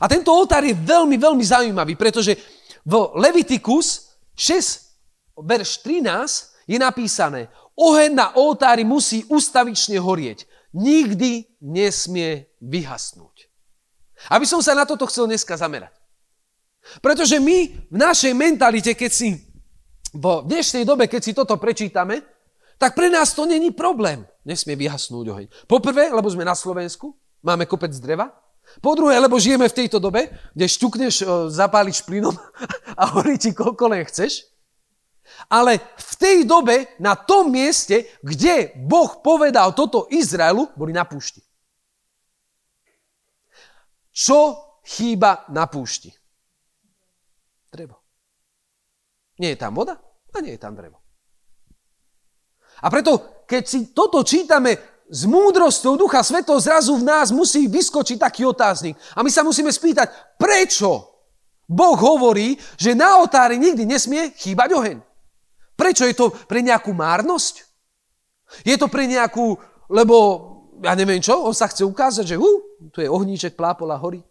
A 0.00 0.08
tento 0.08 0.32
oltár 0.32 0.64
je 0.64 0.74
veľmi, 0.74 1.16
veľmi 1.20 1.44
zaujímavý, 1.44 1.94
pretože 1.94 2.36
v 2.82 2.92
Levitikus 3.20 4.16
6, 4.32 5.36
verš 5.38 5.84
13 5.84 6.68
je 6.68 6.78
napísané, 6.80 7.52
oheň 7.76 8.10
na 8.16 8.26
oltári 8.36 8.82
musí 8.84 9.24
ustavične 9.28 10.00
horieť. 10.00 10.48
Nikdy 10.72 11.62
nesmie 11.64 12.48
vyhasnúť. 12.60 13.48
Aby 14.28 14.44
som 14.44 14.60
sa 14.60 14.76
na 14.76 14.84
toto 14.84 15.06
chcel 15.08 15.30
dneska 15.30 15.56
zamerať. 15.56 15.97
Pretože 17.04 17.36
my 17.36 17.88
v 17.92 17.96
našej 17.96 18.32
mentalite, 18.32 18.92
keď 18.96 19.10
si 19.12 19.28
v 20.12 20.24
dnešnej 20.48 20.88
dobe, 20.88 21.04
keď 21.06 21.20
si 21.20 21.32
toto 21.36 21.60
prečítame, 21.60 22.24
tak 22.78 22.94
pre 22.94 23.10
nás 23.10 23.34
to 23.34 23.44
není 23.44 23.74
problém. 23.74 24.24
Nesmie 24.46 24.78
vyhasnúť 24.78 25.26
oheň. 25.28 25.46
Poprvé, 25.66 26.08
lebo 26.14 26.30
sme 26.30 26.46
na 26.46 26.54
Slovensku, 26.54 27.12
máme 27.44 27.66
kopec 27.66 27.92
dreva. 27.98 28.32
Po 28.78 28.94
druhé, 28.94 29.16
lebo 29.18 29.40
žijeme 29.40 29.66
v 29.68 29.78
tejto 29.84 29.98
dobe, 29.98 30.28
kde 30.52 30.66
šťukneš, 30.68 31.14
e, 31.20 31.26
zapáliš 31.48 32.04
plynom 32.04 32.36
a 33.00 33.04
horí 33.16 33.40
ti 33.40 33.56
koľko 33.56 33.84
len 33.90 34.04
chceš. 34.04 34.44
Ale 35.48 35.80
v 35.80 36.14
tej 36.16 36.38
dobe, 36.48 36.96
na 37.00 37.16
tom 37.16 37.52
mieste, 37.52 38.08
kde 38.24 38.72
Boh 38.76 39.20
povedal 39.20 39.76
toto 39.76 40.08
Izraelu, 40.08 40.72
boli 40.76 40.92
na 40.92 41.04
púšti. 41.04 41.44
Čo 44.12 44.56
chýba 44.84 45.44
na 45.52 45.68
púšti? 45.68 46.12
Drevo. 47.68 48.00
Nie 49.38 49.54
je 49.54 49.58
tam 49.60 49.76
voda 49.76 50.00
a 50.34 50.38
nie 50.40 50.56
je 50.56 50.60
tam 50.60 50.74
drevo. 50.74 50.98
A 52.82 52.86
preto, 52.90 53.42
keď 53.46 53.62
si 53.66 53.78
toto 53.90 54.22
čítame 54.22 55.02
s 55.08 55.24
múdrosťou 55.24 55.96
Ducha 55.96 56.20
Svetov 56.20 56.60
zrazu 56.60 57.00
v 57.00 57.08
nás 57.08 57.32
musí 57.32 57.64
vyskočiť 57.66 58.20
taký 58.20 58.44
otáznik. 58.44 58.94
A 59.16 59.24
my 59.24 59.30
sa 59.32 59.40
musíme 59.40 59.72
spýtať, 59.72 60.36
prečo 60.36 61.18
Boh 61.68 61.96
hovorí, 61.96 62.56
že 62.76 62.96
na 62.96 63.20
otári 63.20 63.56
nikdy 63.56 63.88
nesmie 63.88 64.32
chýbať 64.36 64.72
oheň. 64.72 64.98
Prečo 65.76 66.04
je 66.04 66.14
to 66.16 66.32
pre 66.48 66.60
nejakú 66.60 66.92
márnosť? 66.92 67.64
Je 68.64 68.76
to 68.80 68.88
pre 68.88 69.04
nejakú, 69.04 69.56
lebo 69.92 70.16
ja 70.80 70.96
neviem 70.96 71.20
čo, 71.20 71.44
on 71.44 71.52
sa 71.52 71.68
chce 71.68 71.84
ukázať, 71.84 72.24
že 72.24 72.36
uh, 72.40 72.58
tu 72.92 73.04
je 73.04 73.08
ohníček, 73.10 73.56
plápola, 73.56 74.00
horí. 74.00 74.24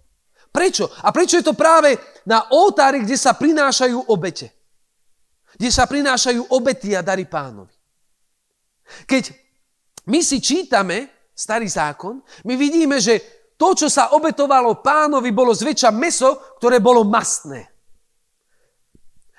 Prečo? 0.58 0.90
A 0.90 1.14
prečo 1.14 1.38
je 1.38 1.46
to 1.46 1.54
práve 1.54 1.94
na 2.26 2.50
oltári, 2.50 3.06
kde 3.06 3.14
sa 3.14 3.38
prinášajú 3.38 4.10
obete? 4.10 4.50
Kde 5.54 5.70
sa 5.70 5.86
prinášajú 5.86 6.50
obety 6.50 6.98
a 6.98 7.06
dary 7.06 7.30
pánovi. 7.30 7.70
Keď 9.06 9.38
my 10.10 10.18
si 10.26 10.42
čítame 10.42 11.30
starý 11.38 11.70
zákon, 11.70 12.26
my 12.50 12.58
vidíme, 12.58 12.98
že 12.98 13.22
to, 13.54 13.78
čo 13.78 13.86
sa 13.86 14.18
obetovalo 14.18 14.82
pánovi, 14.82 15.30
bolo 15.30 15.54
zväčša 15.54 15.94
meso, 15.94 16.58
ktoré 16.58 16.82
bolo 16.82 17.06
mastné. 17.06 17.70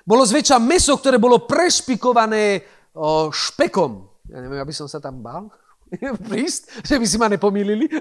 Bolo 0.06 0.22
zväčša 0.22 0.62
meso, 0.62 0.94
ktoré 0.94 1.18
bolo 1.18 1.50
prešpikované 1.50 2.62
o, 2.94 3.34
špekom. 3.34 4.06
Ja 4.30 4.38
neviem, 4.38 4.62
aby 4.62 4.70
som 4.70 4.87
sa 4.87 5.02
tam 5.02 5.18
bál 5.18 5.50
prísť, 6.30 6.87
že 6.87 6.94
by 6.94 7.06
si 7.10 7.18
ma 7.18 7.26
nepomýlili. 7.26 7.90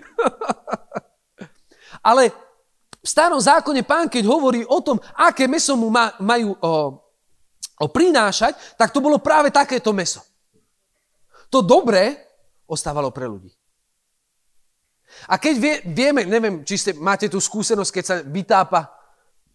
Ale 2.14 2.47
v 3.02 3.08
starom 3.08 3.40
zákone 3.40 3.86
pán, 3.86 4.10
keď 4.10 4.26
hovorí 4.28 4.66
o 4.66 4.80
tom, 4.82 4.98
aké 5.16 5.48
meso 5.48 5.78
mu 5.78 5.88
ma, 5.88 6.12
majú 6.20 6.58
o, 6.60 6.74
o 7.78 7.86
prinášať, 7.88 8.76
tak 8.76 8.90
to 8.92 9.00
bolo 9.00 9.22
práve 9.22 9.54
takéto 9.54 9.94
meso. 9.94 10.20
To 11.48 11.64
dobré 11.64 12.20
ostávalo 12.68 13.14
pre 13.14 13.30
ľudí. 13.30 13.54
A 15.32 15.40
keď 15.40 15.56
vie, 15.56 15.76
vieme, 15.88 16.22
neviem, 16.28 16.62
či 16.68 16.76
ste, 16.76 16.92
máte 16.92 17.32
tú 17.32 17.40
skúsenosť, 17.40 17.92
keď 17.92 18.04
sa 18.04 18.16
vytápa 18.22 18.92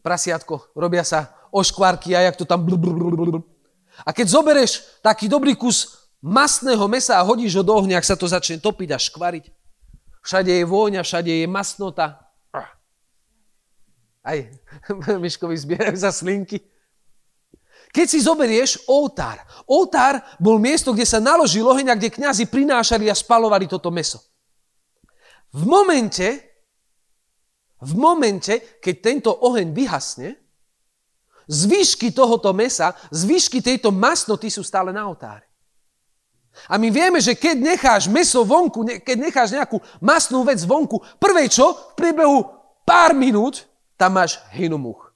prasiatko, 0.00 0.72
robia 0.72 1.04
sa 1.04 1.36
oškvárky 1.52 2.16
a 2.16 2.24
jak 2.24 2.40
to 2.40 2.48
tam... 2.48 2.64
A 4.02 4.10
keď 4.16 4.26
zoberieš 4.32 5.04
taký 5.04 5.28
dobrý 5.28 5.52
kus 5.52 6.08
masného 6.24 6.88
mesa 6.88 7.20
a 7.20 7.26
hodíš 7.26 7.60
ho 7.60 7.62
do 7.66 7.76
ohňa, 7.76 8.00
ak 8.00 8.08
sa 8.08 8.16
to 8.16 8.24
začne 8.24 8.56
topiť 8.62 8.88
a 8.94 8.98
škvariť, 8.98 9.44
všade 10.24 10.48
je 10.48 10.64
vôňa, 10.64 11.04
všade 11.04 11.28
je 11.28 11.46
masnota. 11.50 12.21
Aj 14.22 14.38
Miškovi 15.22 15.58
zbierajú 15.58 15.98
za 15.98 16.14
slinky. 16.14 16.62
Keď 17.92 18.06
si 18.08 18.24
zoberieš 18.24 18.88
oltár. 18.88 19.42
Oltár 19.68 20.24
bol 20.40 20.56
miesto, 20.56 20.96
kde 20.96 21.04
sa 21.04 21.20
naložil 21.20 21.66
oheň 21.68 21.92
a 21.92 21.98
kde 21.98 22.08
kňazi 22.08 22.48
prinášali 22.48 23.12
a 23.12 23.14
spalovali 23.14 23.68
toto 23.68 23.92
meso. 23.92 24.22
V 25.52 25.68
momente, 25.68 26.40
v 27.84 27.92
momente, 27.92 28.80
keď 28.80 28.94
tento 29.04 29.30
oheň 29.44 29.76
vyhasne, 29.76 30.42
Zvyšky 31.52 32.14
tohoto 32.14 32.54
mesa, 32.54 32.94
zvyšky 33.10 33.58
tejto 33.58 33.90
masnoty 33.90 34.46
sú 34.46 34.62
stále 34.62 34.94
na 34.94 35.04
oltári. 35.10 35.44
A 36.68 36.76
my 36.76 36.92
vieme, 36.92 37.18
že 37.18 37.32
keď 37.32 37.56
necháš 37.58 38.06
meso 38.06 38.44
vonku, 38.44 38.84
keď 38.84 39.16
necháš 39.16 39.56
nejakú 39.56 39.80
masnú 39.98 40.44
vec 40.44 40.60
vonku, 40.62 41.00
prvé 41.16 41.48
čo, 41.48 41.72
v 41.72 41.92
priebehu 41.96 42.38
pár 42.84 43.16
minút, 43.16 43.64
tam 44.02 44.18
máš 44.18 44.42
hynu 44.50 44.74
much. 44.82 45.14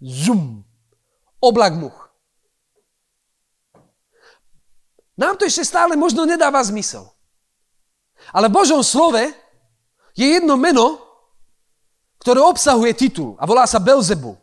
Zum. 0.00 0.64
Oblak 1.36 1.76
much. 1.76 2.08
Nám 5.20 5.36
to 5.36 5.44
ešte 5.44 5.68
stále 5.68 5.92
možno 5.92 6.24
nedáva 6.24 6.64
zmysel. 6.64 7.04
Ale 8.32 8.48
v 8.48 8.56
Božom 8.56 8.80
slove 8.80 9.20
je 10.16 10.26
jedno 10.40 10.56
meno, 10.56 10.96
ktoré 12.24 12.40
obsahuje 12.40 12.96
titul 12.96 13.36
a 13.36 13.44
volá 13.44 13.68
sa 13.68 13.76
Belzebul. 13.76 14.40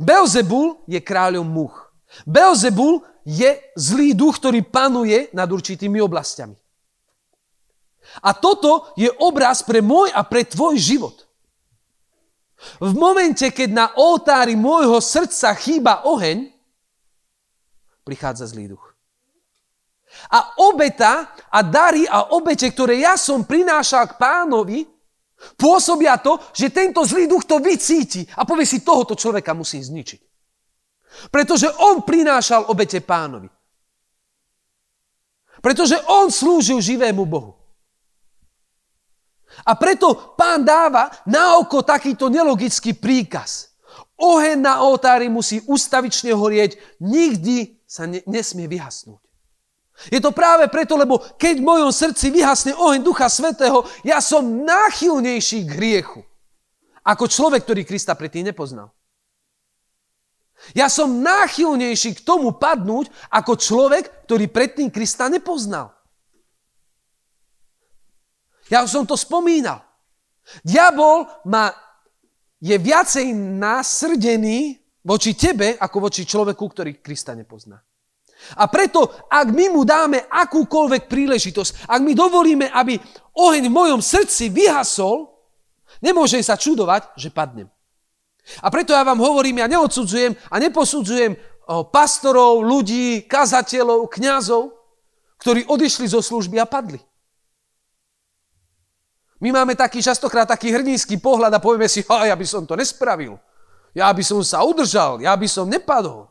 Beelzebul 0.00 0.80
je 0.88 0.96
kráľom 0.96 1.44
much. 1.44 1.76
Beelzebul 2.24 3.04
je 3.28 3.52
zlý 3.76 4.16
duch, 4.16 4.40
ktorý 4.40 4.64
panuje 4.64 5.28
nad 5.36 5.44
určitými 5.52 6.00
oblastiami. 6.00 6.56
A 8.24 8.32
toto 8.32 8.96
je 8.96 9.12
obraz 9.20 9.60
pre 9.60 9.84
môj 9.84 10.08
a 10.16 10.24
pre 10.24 10.40
tvoj 10.46 10.80
život. 10.80 11.25
V 12.80 12.92
momente, 12.96 13.52
keď 13.52 13.68
na 13.70 13.86
oltári 14.00 14.56
môjho 14.56 14.96
srdca 14.98 15.52
chýba 15.56 16.08
oheň, 16.08 16.48
prichádza 18.02 18.48
zlý 18.48 18.72
duch. 18.72 18.84
A 20.32 20.56
obeta 20.64 21.36
a 21.52 21.60
dary 21.60 22.08
a 22.08 22.32
obete, 22.32 22.72
ktoré 22.72 23.04
ja 23.04 23.20
som 23.20 23.44
prinášal 23.44 24.16
k 24.16 24.18
pánovi, 24.18 24.78
Pôsobia 25.36 26.16
to, 26.16 26.40
že 26.56 26.72
tento 26.72 27.04
zlý 27.04 27.28
duch 27.28 27.44
to 27.44 27.60
vycíti 27.60 28.24
a 28.24 28.48
povie 28.48 28.64
si, 28.64 28.80
tohoto 28.80 29.12
človeka 29.12 29.52
musí 29.52 29.84
zničiť. 29.84 30.20
Pretože 31.28 31.68
on 31.80 32.04
prinášal 32.04 32.68
obete 32.72 33.00
pánovi. 33.04 33.48
Pretože 35.60 35.96
on 36.08 36.28
slúžil 36.28 36.80
živému 36.80 37.24
Bohu. 37.24 37.55
A 39.66 39.74
preto 39.74 40.38
pán 40.38 40.62
dáva 40.62 41.10
na 41.26 41.58
oko 41.58 41.82
takýto 41.82 42.30
nelogický 42.30 42.94
príkaz. 42.94 43.74
Oheň 44.16 44.62
na 44.62 44.80
oltári 44.86 45.26
musí 45.26 45.60
ustavične 45.66 46.32
horieť, 46.32 46.78
nikdy 47.02 47.82
sa 47.84 48.06
ne, 48.06 48.22
nesmie 48.24 48.70
vyhasnúť. 48.70 49.20
Je 50.12 50.20
to 50.20 50.30
práve 50.30 50.68
preto, 50.68 50.94
lebo 50.94 51.18
keď 51.40 51.60
v 51.60 51.68
mojom 51.68 51.90
srdci 51.90 52.28
vyhasne 52.28 52.76
oheň 52.76 53.00
Ducha 53.00 53.32
Svetého, 53.32 53.88
ja 54.04 54.20
som 54.20 54.44
náchylnejší 54.44 55.64
k 55.64 55.70
hriechu. 55.72 56.20
Ako 57.00 57.24
človek, 57.26 57.64
ktorý 57.64 57.82
Krista 57.88 58.12
predtým 58.12 58.44
nepoznal. 58.44 58.92
Ja 60.76 60.92
som 60.92 61.24
náchylnejší 61.24 62.20
k 62.20 62.24
tomu 62.24 62.52
padnúť, 62.56 63.08
ako 63.32 63.56
človek, 63.56 64.28
ktorý 64.28 64.52
predtým 64.52 64.88
Krista 64.92 65.32
nepoznal. 65.32 65.95
Ja 68.70 68.82
som 68.86 69.06
to 69.06 69.14
spomínal. 69.14 69.82
Diabol 70.62 71.26
ma 71.46 71.70
je 72.62 72.74
viacej 72.78 73.30
násrdený 73.34 74.78
voči 75.06 75.38
tebe, 75.38 75.78
ako 75.78 76.10
voči 76.10 76.26
človeku, 76.26 76.64
ktorý 76.66 76.98
Krista 76.98 77.34
nepozná. 77.34 77.78
A 78.58 78.68
preto, 78.68 79.08
ak 79.32 79.48
my 79.48 79.72
mu 79.72 79.82
dáme 79.86 80.28
akúkoľvek 80.28 81.08
príležitosť, 81.08 81.88
ak 81.88 82.00
my 82.04 82.12
dovolíme, 82.12 82.66
aby 82.68 82.98
oheň 83.32 83.70
v 83.70 83.76
mojom 83.76 84.00
srdci 84.02 84.52
vyhasol, 84.52 85.30
nemôžem 86.04 86.42
sa 86.44 86.58
čudovať, 86.58 87.16
že 87.16 87.32
padnem. 87.32 87.70
A 88.62 88.70
preto 88.70 88.94
ja 88.94 89.02
vám 89.02 89.18
hovorím, 89.18 89.62
ja 89.62 89.66
neodsudzujem 89.66 90.36
a 90.52 90.56
neposudzujem 90.62 91.34
pastorov, 91.90 92.62
ľudí, 92.62 93.26
kazateľov, 93.26 94.06
kňazov, 94.06 94.70
ktorí 95.42 95.66
odišli 95.66 96.06
zo 96.06 96.22
služby 96.22 96.62
a 96.62 96.66
padli. 96.68 97.02
My 99.40 99.52
máme 99.52 99.76
taký 99.76 100.00
častokrát 100.00 100.48
taký 100.48 100.72
hrdinský 100.72 101.20
pohľad 101.20 101.52
a 101.52 101.60
povieme 101.60 101.88
si, 101.88 102.00
ja 102.00 102.32
by 102.32 102.46
som 102.48 102.64
to 102.64 102.72
nespravil. 102.72 103.36
Ja 103.96 104.12
by 104.12 104.20
som 104.24 104.40
sa 104.44 104.64
udržal, 104.64 105.24
ja 105.24 105.32
by 105.36 105.48
som 105.48 105.68
nepadol. 105.68 106.28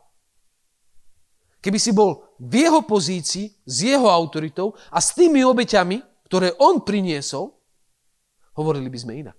Keby 1.66 1.82
si 1.82 1.90
bol 1.90 2.38
v 2.38 2.70
jeho 2.70 2.86
pozícii, 2.86 3.50
s 3.66 3.76
jeho 3.82 4.06
autoritou 4.06 4.78
a 4.94 5.02
s 5.02 5.18
tými 5.18 5.42
obeťami, 5.42 5.98
ktoré 6.30 6.54
on 6.62 6.86
priniesol, 6.86 7.58
hovorili 8.54 8.86
by 8.86 8.98
sme 9.02 9.14
inak. 9.26 9.38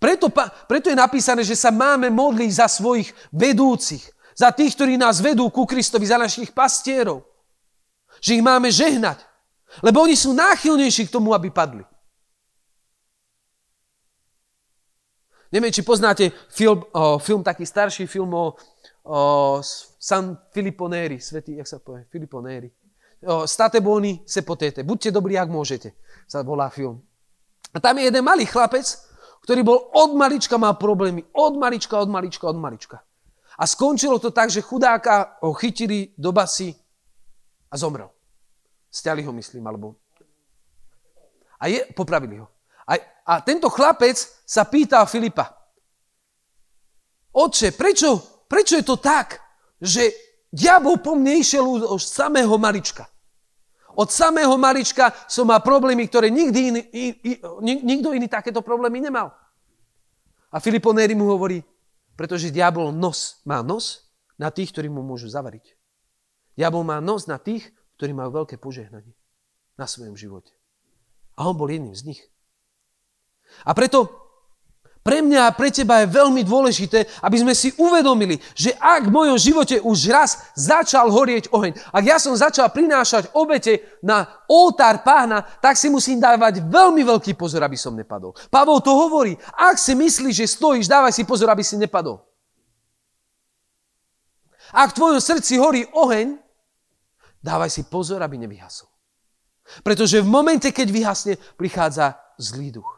Preto, 0.00 0.32
preto 0.68 0.88
je 0.88 0.96
napísané, 0.96 1.44
že 1.44 1.56
sa 1.56 1.68
máme 1.68 2.08
modliť 2.08 2.50
za 2.52 2.68
svojich 2.68 3.12
vedúcich, 3.32 4.04
za 4.36 4.52
tých, 4.52 4.76
ktorí 4.76 4.96
nás 5.00 5.20
vedú 5.24 5.48
ku 5.48 5.64
Kristovi, 5.68 6.04
za 6.04 6.20
našich 6.20 6.52
pastierov. 6.52 7.24
Že 8.20 8.40
ich 8.40 8.44
máme 8.44 8.68
žehnať. 8.72 9.25
Lebo 9.82 10.04
oni 10.04 10.16
sú 10.16 10.32
náchylnejší 10.32 11.08
k 11.08 11.14
tomu, 11.14 11.34
aby 11.36 11.52
padli. 11.52 11.84
Neviem, 15.52 15.70
či 15.70 15.86
poznáte 15.86 16.34
film, 16.50 16.82
oh, 16.90 17.22
film 17.22 17.40
taký 17.40 17.62
starší 17.62 18.10
film 18.10 18.34
o 18.34 18.58
o, 19.06 19.62
San 19.98 20.38
Filippo 20.50 20.88
Neri, 20.88 21.20
svetý, 21.20 21.56
jak 21.56 21.66
sa 21.66 21.78
povie, 21.78 22.04
Filippo 22.10 22.42
Neri. 22.42 22.70
O, 23.26 23.46
State 23.46 23.80
buoni 23.80 24.22
se 24.26 24.42
potete, 24.42 24.82
buďte 24.82 25.10
dobrí, 25.10 25.38
ak 25.38 25.48
môžete, 25.48 25.94
sa 26.26 26.42
volá 26.42 26.68
film. 26.70 27.00
A 27.74 27.80
tam 27.80 27.98
je 27.98 28.04
jeden 28.04 28.24
malý 28.24 28.46
chlapec, 28.46 28.86
ktorý 29.46 29.62
bol 29.62 29.78
od 29.94 30.18
malička, 30.18 30.58
mal 30.58 30.74
problémy. 30.74 31.22
Od 31.32 31.54
malička, 31.54 32.02
od 32.02 32.10
malička, 32.10 32.50
od 32.50 32.58
malička. 32.58 32.96
A 33.56 33.64
skončilo 33.64 34.18
to 34.18 34.34
tak, 34.34 34.50
že 34.50 34.60
chudáka 34.60 35.38
ho 35.40 35.54
chytili 35.54 36.12
do 36.18 36.34
basy 36.34 36.74
a 37.70 37.74
zomrel. 37.78 38.10
Stiali 38.96 39.20
ho, 39.20 39.32
myslím, 39.36 39.60
alebo... 39.68 40.00
A 41.60 41.68
je, 41.68 41.84
popravili 41.92 42.40
ho. 42.40 42.48
A, 42.88 42.96
a 43.28 43.32
tento 43.44 43.68
chlapec 43.68 44.16
sa 44.48 44.64
pýta 44.64 45.04
Filipa. 45.04 45.52
Otče, 47.36 47.76
prečo 47.76 48.36
prečo 48.48 48.78
je 48.78 48.86
to 48.86 48.96
tak, 48.96 49.42
že 49.82 50.14
diabol 50.50 51.02
po 51.02 51.18
mne 51.18 51.42
išiel 51.42 51.92
už 51.92 52.02
samého 52.02 52.54
malička. 52.56 53.06
Od 53.96 54.08
samého 54.12 54.54
malička 54.60 55.12
som 55.26 55.48
mal 55.48 55.60
problémy, 55.64 56.06
ktoré 56.06 56.28
nikdy 56.28 56.60
iný, 56.68 56.80
i, 56.92 57.04
i, 57.16 57.32
nikto 57.64 58.12
iný 58.12 58.28
takéto 58.28 58.60
problémy 58.60 59.00
nemal. 59.00 59.32
A 60.52 60.60
Filipo 60.60 60.92
Neri 60.92 61.16
mu 61.16 61.28
hovorí, 61.32 61.64
pretože 62.16 62.52
diabol 62.52 62.92
nos, 62.92 63.40
má 63.44 63.60
nos 63.60 64.08
na 64.36 64.52
tých, 64.52 64.72
ktorí 64.72 64.88
mu 64.88 65.00
môžu 65.00 65.28
zavariť. 65.28 65.76
Diabol 66.56 66.84
má 66.84 67.00
nos 67.00 67.24
na 67.28 67.36
tých, 67.36 67.72
ktorí 67.96 68.12
majú 68.12 68.44
veľké 68.44 68.60
požehnanie 68.60 69.12
na 69.76 69.88
svojom 69.88 70.16
živote. 70.16 70.52
A 71.36 71.48
on 71.48 71.56
bol 71.56 71.68
jedným 71.68 71.92
z 71.92 72.12
nich. 72.12 72.20
A 73.64 73.76
preto 73.76 74.26
Pre 75.06 75.22
mňa 75.22 75.40
a 75.46 75.54
pre 75.54 75.70
teba 75.70 76.02
je 76.02 76.10
veľmi 76.10 76.42
dôležité, 76.42 77.06
aby 77.22 77.38
sme 77.38 77.54
si 77.54 77.70
uvedomili, 77.78 78.42
že 78.58 78.74
ak 78.74 79.06
v 79.06 79.14
mojom 79.14 79.38
živote 79.38 79.78
už 79.78 80.10
raz 80.10 80.50
začal 80.58 81.14
horieť 81.14 81.46
oheň, 81.54 81.78
ak 81.94 82.02
ja 82.02 82.18
som 82.18 82.34
začal 82.34 82.74
prinášať 82.74 83.30
obete 83.30 83.86
na 84.02 84.26
oltár 84.50 85.06
pána, 85.06 85.46
tak 85.62 85.78
si 85.78 85.86
musím 85.86 86.18
dávať 86.18 86.58
veľmi 86.66 87.06
veľký 87.06 87.38
pozor, 87.38 87.62
aby 87.62 87.78
som 87.78 87.94
nepadol. 87.94 88.34
Pavol 88.50 88.82
to 88.82 88.90
hovorí. 88.98 89.38
Ak 89.54 89.78
si 89.78 89.94
myslíš, 89.94 90.42
že 90.42 90.50
stojíš, 90.58 90.90
dávaj 90.90 91.14
si 91.14 91.22
pozor, 91.22 91.54
aby 91.54 91.62
si 91.62 91.78
nepadol. 91.78 92.26
Ak 94.74 94.90
v 94.90 94.96
tvojom 94.98 95.22
srdci 95.22 95.54
horí 95.62 95.86
oheň, 95.94 96.34
dávaj 97.46 97.70
si 97.70 97.86
pozor, 97.86 98.18
aby 98.26 98.34
nevyhasol. 98.42 98.90
Pretože 99.86 100.18
v 100.18 100.26
momente, 100.26 100.66
keď 100.74 100.88
vyhasne, 100.90 101.34
prichádza 101.54 102.18
zlý 102.38 102.74
duch. 102.74 102.90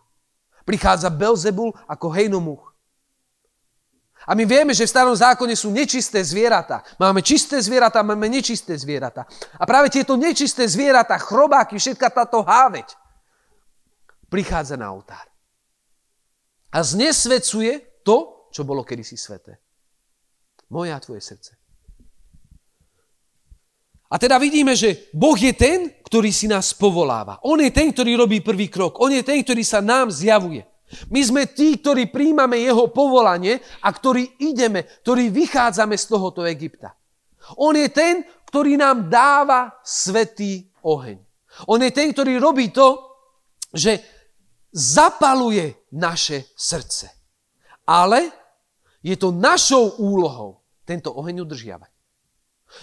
Prichádza 0.64 1.12
Belzebul 1.12 1.72
ako 1.88 2.08
hejnomuch. 2.12 2.64
A 4.28 4.36
my 4.36 4.44
vieme, 4.44 4.76
že 4.76 4.84
v 4.84 4.92
starom 4.92 5.16
zákone 5.16 5.56
sú 5.56 5.72
nečisté 5.72 6.20
zvieratá. 6.20 6.84
Máme 7.00 7.24
čisté 7.24 7.56
zvieratá, 7.64 8.04
máme 8.04 8.28
nečisté 8.28 8.76
zvieratá. 8.76 9.24
A 9.56 9.64
práve 9.64 9.88
tieto 9.88 10.20
nečisté 10.20 10.68
zvieratá, 10.68 11.16
chrobáky, 11.16 11.80
všetka 11.80 12.12
táto 12.12 12.44
háveť, 12.44 12.92
prichádza 14.28 14.76
na 14.76 14.92
oltár. 14.92 15.24
A 16.68 16.84
znesvedcuje 16.84 18.04
to, 18.04 18.48
čo 18.52 18.68
bolo 18.68 18.84
kedysi 18.84 19.16
sveté. 19.16 19.56
Moje 20.68 20.92
a 20.92 21.00
tvoje 21.00 21.24
srdce. 21.24 21.57
A 24.08 24.16
teda 24.16 24.40
vidíme, 24.40 24.72
že 24.72 25.12
Boh 25.12 25.36
je 25.36 25.52
ten, 25.52 26.00
ktorý 26.00 26.32
si 26.32 26.48
nás 26.48 26.72
povoláva. 26.72 27.44
On 27.44 27.60
je 27.60 27.68
ten, 27.68 27.92
ktorý 27.92 28.16
robí 28.16 28.40
prvý 28.40 28.72
krok. 28.72 28.96
On 29.04 29.12
je 29.12 29.20
ten, 29.20 29.44
ktorý 29.44 29.60
sa 29.60 29.84
nám 29.84 30.08
zjavuje. 30.08 30.64
My 31.12 31.20
sme 31.20 31.44
tí, 31.44 31.76
ktorí 31.76 32.08
príjmame 32.08 32.64
jeho 32.64 32.88
povolanie 32.88 33.60
a 33.84 33.92
ktorí 33.92 34.40
ideme, 34.40 34.88
ktorí 35.04 35.28
vychádzame 35.28 36.00
z 36.00 36.04
tohoto 36.08 36.48
Egypta. 36.48 36.96
On 37.60 37.76
je 37.76 37.92
ten, 37.92 38.24
ktorý 38.48 38.80
nám 38.80 39.12
dáva 39.12 39.76
svetý 39.84 40.72
oheň. 40.80 41.20
On 41.68 41.76
je 41.76 41.92
ten, 41.92 42.08
ktorý 42.08 42.40
robí 42.40 42.72
to, 42.72 42.96
že 43.76 44.00
zapaluje 44.72 45.92
naše 45.92 46.48
srdce. 46.56 47.12
Ale 47.84 48.32
je 49.04 49.16
to 49.20 49.28
našou 49.28 50.00
úlohou 50.00 50.64
tento 50.88 51.12
oheň 51.12 51.44
udržiavať. 51.44 51.92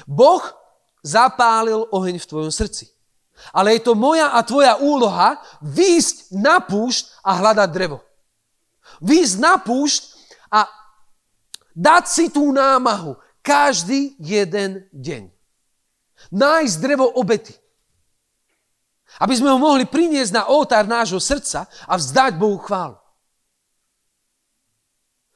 Boh 0.05 0.64
zapálil 1.05 1.85
oheň 1.93 2.17
v 2.17 2.29
tvojom 2.29 2.49
srdci. 2.49 2.89
Ale 3.53 3.77
je 3.77 3.85
to 3.85 3.93
moja 3.93 4.33
a 4.33 4.41
tvoja 4.41 4.81
úloha 4.81 5.37
výjsť 5.61 6.33
na 6.33 6.57
púšť 6.57 7.21
a 7.21 7.37
hľadať 7.37 7.69
drevo. 7.69 8.01
Výjsť 9.05 9.35
na 9.37 9.61
púšť 9.61 10.01
a 10.49 10.65
dať 11.77 12.03
si 12.09 12.25
tú 12.33 12.49
námahu 12.49 13.13
každý 13.45 14.17
jeden 14.17 14.89
deň. 14.89 15.29
Nájsť 16.33 16.75
drevo 16.81 17.05
obety. 17.05 17.53
Aby 19.21 19.37
sme 19.37 19.53
ho 19.53 19.61
mohli 19.61 19.85
priniesť 19.85 20.31
na 20.33 20.43
oltár 20.49 20.89
nášho 20.89 21.21
srdca 21.21 21.69
a 21.85 21.93
vzdať 21.95 22.33
Bohu 22.35 22.57
chválu. 22.57 22.97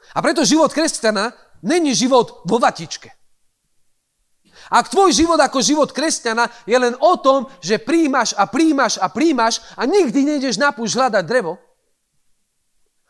A 0.09 0.19
preto 0.25 0.41
život 0.41 0.73
kresťana 0.73 1.37
není 1.61 1.93
život 1.93 2.41
vo 2.49 2.57
vatičke. 2.57 3.18
Ak 4.69 4.93
tvoj 4.93 5.09
život 5.09 5.41
ako 5.41 5.65
život 5.65 5.89
kresťana 5.89 6.45
je 6.69 6.77
len 6.77 6.93
o 7.01 7.17
tom, 7.17 7.49
že 7.57 7.81
príjmaš 7.81 8.37
a 8.37 8.45
príjmaš 8.45 9.01
a 9.01 9.09
príjmaš 9.09 9.65
a 9.73 9.89
nikdy 9.89 10.29
nejdeš 10.29 10.61
na 10.61 10.69
púšť 10.69 10.93
hľadať 10.93 11.23
drevo, 11.25 11.57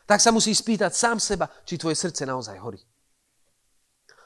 tak 0.08 0.24
sa 0.24 0.32
musíš 0.32 0.64
spýtať 0.64 0.96
sám 0.96 1.20
seba, 1.20 1.52
či 1.68 1.78
tvoje 1.78 2.00
srdce 2.00 2.24
naozaj 2.26 2.58
horí. 2.58 2.82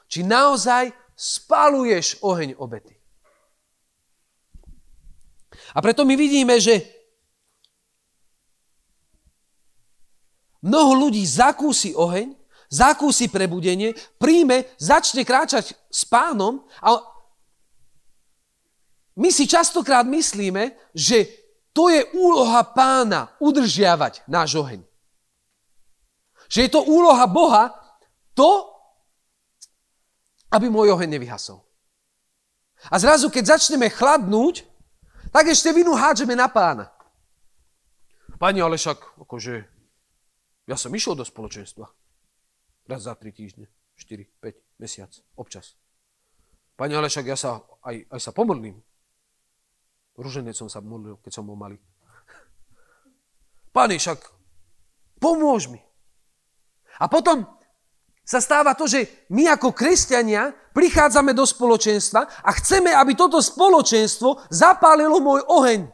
Či 0.08 0.22
naozaj 0.22 0.94
spaluješ 1.12 2.22
oheň 2.22 2.54
obety. 2.56 2.94
A 5.74 5.82
preto 5.82 6.06
my 6.06 6.14
vidíme, 6.14 6.54
že 6.62 6.86
mnoho 10.62 11.06
ľudí 11.06 11.20
zakúsi 11.26 11.92
oheň, 11.98 12.30
zakúsi 12.70 13.26
prebudenie, 13.28 13.92
príjme, 14.16 14.70
začne 14.78 15.26
kráčať 15.26 15.74
s 15.90 16.02
pánom 16.06 16.62
my 19.14 19.28
si 19.30 19.46
častokrát 19.46 20.06
myslíme, 20.06 20.74
že 20.94 21.26
to 21.74 21.90
je 21.90 22.06
úloha 22.14 22.62
pána 22.62 23.34
udržiavať 23.42 24.26
náš 24.30 24.58
oheň. 24.58 24.82
Že 26.50 26.58
je 26.62 26.70
to 26.70 26.86
úloha 26.86 27.26
Boha 27.26 27.74
to, 28.34 28.70
aby 30.54 30.70
môj 30.70 30.94
oheň 30.94 31.18
nevyhasol. 31.18 31.62
A 32.90 33.00
zrazu, 33.00 33.32
keď 33.32 33.58
začneme 33.58 33.90
chladnúť, 33.90 34.62
tak 35.34 35.50
ešte 35.50 35.74
vinu 35.74 35.98
hádžeme 35.98 36.38
na 36.38 36.46
pána. 36.46 36.94
Pani, 38.38 38.62
ale 38.62 38.78
však, 38.78 39.18
akože, 39.18 39.54
ja 40.70 40.76
som 40.78 40.94
išiel 40.94 41.18
do 41.18 41.26
spoločenstva. 41.26 41.90
Raz 42.86 43.08
za 43.08 43.16
tri 43.16 43.32
týždne, 43.32 43.66
4, 43.96 44.26
5, 44.38 44.82
mesiac, 44.82 45.10
občas. 45.34 45.74
Pani, 46.76 46.94
ale 46.94 47.08
však 47.08 47.26
ja 47.26 47.38
sa 47.38 47.62
aj, 47.82 48.10
aj 48.10 48.20
sa 48.20 48.30
pomodlím. 48.30 48.78
Ruženec 50.14 50.54
som 50.54 50.70
sa 50.70 50.78
modlil, 50.78 51.18
keď 51.22 51.32
som 51.34 51.44
bol 51.46 51.58
malý. 51.58 51.78
Pane, 53.74 53.98
však 53.98 54.22
pomôž 55.18 55.66
mi. 55.66 55.82
A 57.02 57.10
potom 57.10 57.42
sa 58.22 58.38
stáva 58.38 58.78
to, 58.78 58.86
že 58.86 59.26
my 59.34 59.50
ako 59.50 59.74
kresťania 59.74 60.54
prichádzame 60.72 61.34
do 61.34 61.42
spoločenstva 61.42 62.46
a 62.46 62.50
chceme, 62.56 62.94
aby 62.94 63.18
toto 63.18 63.42
spoločenstvo 63.42 64.46
zapálilo 64.48 65.18
môj 65.18 65.42
oheň. 65.50 65.90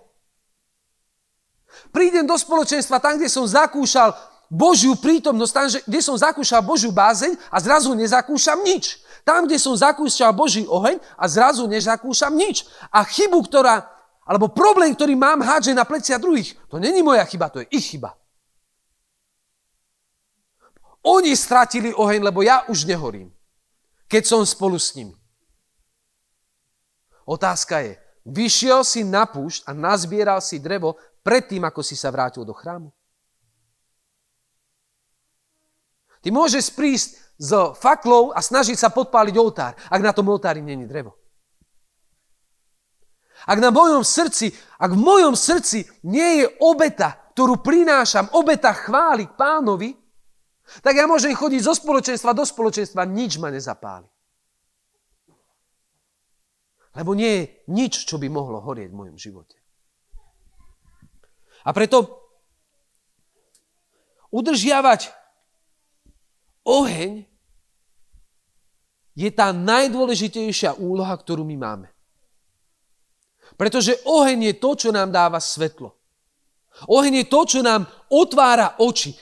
Prídem 1.90 2.28
do 2.28 2.36
spoločenstva 2.36 3.00
tam, 3.00 3.16
kde 3.16 3.32
som 3.32 3.48
zakúšal 3.48 4.12
Božiu 4.50 4.98
prítomnosť, 4.98 5.52
tam, 5.54 5.66
kde 5.66 6.00
som 6.02 6.14
zakúšal 6.18 6.60
Božiu 6.60 6.90
bázeň 6.92 7.38
a 7.48 7.56
zrazu 7.62 7.96
nezakúšam 7.96 8.60
nič. 8.60 9.00
Tam, 9.24 9.46
kde 9.46 9.56
som 9.56 9.74
zakúšal 9.74 10.34
Boží 10.36 10.66
oheň 10.66 10.98
a 11.16 11.24
zrazu 11.30 11.64
nezakúšam 11.70 12.34
nič. 12.34 12.66
A 12.90 13.06
chybu, 13.06 13.46
ktorá 13.46 13.99
alebo 14.30 14.46
problém, 14.46 14.94
ktorý 14.94 15.18
mám, 15.18 15.42
hádže 15.42 15.74
na 15.74 15.82
plecia 15.82 16.14
druhých. 16.14 16.54
To 16.70 16.78
není 16.78 17.02
moja 17.02 17.26
chyba, 17.26 17.50
to 17.50 17.66
je 17.66 17.74
ich 17.74 17.90
chyba. 17.90 18.14
Oni 21.02 21.34
stratili 21.34 21.90
oheň, 21.90 22.22
lebo 22.22 22.46
ja 22.46 22.62
už 22.70 22.86
nehorím, 22.86 23.34
keď 24.06 24.22
som 24.30 24.46
spolu 24.46 24.78
s 24.78 24.94
nimi. 24.94 25.18
Otázka 27.26 27.82
je, 27.82 27.98
vyšiel 28.22 28.86
si 28.86 29.02
na 29.02 29.26
púšť 29.26 29.66
a 29.66 29.74
nazbieral 29.74 30.38
si 30.38 30.62
drevo 30.62 30.94
predtým, 31.26 31.66
ako 31.66 31.82
si 31.82 31.98
sa 31.98 32.14
vrátil 32.14 32.46
do 32.46 32.54
chrámu? 32.54 32.94
Ty 36.20 36.28
môžeš 36.30 36.70
prísť 36.76 37.18
s 37.40 37.50
faklou 37.80 38.30
a 38.30 38.38
snažiť 38.44 38.76
sa 38.78 38.92
podpáliť 38.92 39.34
oltár, 39.40 39.72
ak 39.88 40.00
na 40.04 40.12
tom 40.12 40.28
oltári 40.28 40.60
není 40.60 40.84
drevo. 40.86 41.19
Ak 43.48 43.58
na 43.60 43.72
mojom 43.72 44.04
srdci, 44.04 44.52
ak 44.76 44.92
v 44.92 45.00
mojom 45.00 45.32
srdci 45.36 45.84
nie 46.04 46.44
je 46.44 46.46
obeta, 46.60 47.16
ktorú 47.32 47.64
prinášam, 47.64 48.28
obeta 48.36 48.74
chváli 48.76 49.28
k 49.28 49.36
pánovi, 49.36 49.90
tak 50.84 50.94
ja 50.94 51.08
môžem 51.08 51.34
chodiť 51.34 51.60
zo 51.64 51.74
spoločenstva 51.74 52.36
do 52.36 52.44
spoločenstva, 52.46 53.08
nič 53.08 53.40
ma 53.40 53.48
nezapáli. 53.50 54.06
Lebo 56.94 57.14
nie 57.14 57.30
je 57.30 57.42
nič, 57.70 58.06
čo 58.06 58.18
by 58.18 58.26
mohlo 58.26 58.58
horieť 58.60 58.90
v 58.90 58.98
mojom 58.98 59.16
živote. 59.18 59.56
A 61.62 61.70
preto 61.70 62.18
udržiavať 64.30 65.10
oheň 66.66 67.26
je 69.18 69.30
tá 69.34 69.50
najdôležitejšia 69.50 70.78
úloha, 70.78 71.12
ktorú 71.14 71.42
my 71.44 71.56
máme. 71.58 71.88
Pretože 73.60 74.00
oheň 74.08 74.48
je 74.48 74.54
to, 74.56 74.70
čo 74.72 74.88
nám 74.88 75.12
dáva 75.12 75.36
svetlo. 75.36 75.92
Oheň 76.88 77.20
je 77.20 77.26
to, 77.28 77.40
čo 77.44 77.60
nám 77.60 77.84
otvára 78.08 78.80
oči. 78.80 79.12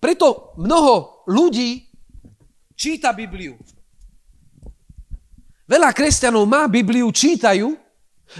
Preto 0.00 0.56
mnoho 0.56 1.28
ľudí 1.28 1.84
číta 2.72 3.12
Bibliu. 3.12 3.52
Veľa 5.68 5.92
kresťanov 5.92 6.48
má 6.48 6.64
Bibliu, 6.72 7.04
čítajú. 7.12 7.76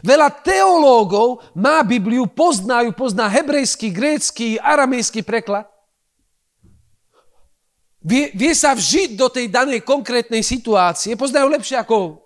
Veľa 0.01 0.33
teológov 0.41 1.45
má 1.53 1.85
Bibliu, 1.85 2.25
poznajú, 2.25 2.97
pozná 2.97 3.29
hebrejský, 3.29 3.93
grécky, 3.93 4.57
aramejský 4.57 5.21
preklad. 5.21 5.69
Vie, 8.01 8.33
vie 8.33 8.57
sa 8.57 8.73
vžiť 8.73 9.21
do 9.21 9.29
tej 9.29 9.53
danej 9.53 9.85
konkrétnej 9.85 10.41
situácie, 10.41 11.13
poznajú 11.13 11.53
lepšie 11.53 11.77
ako 11.77 12.25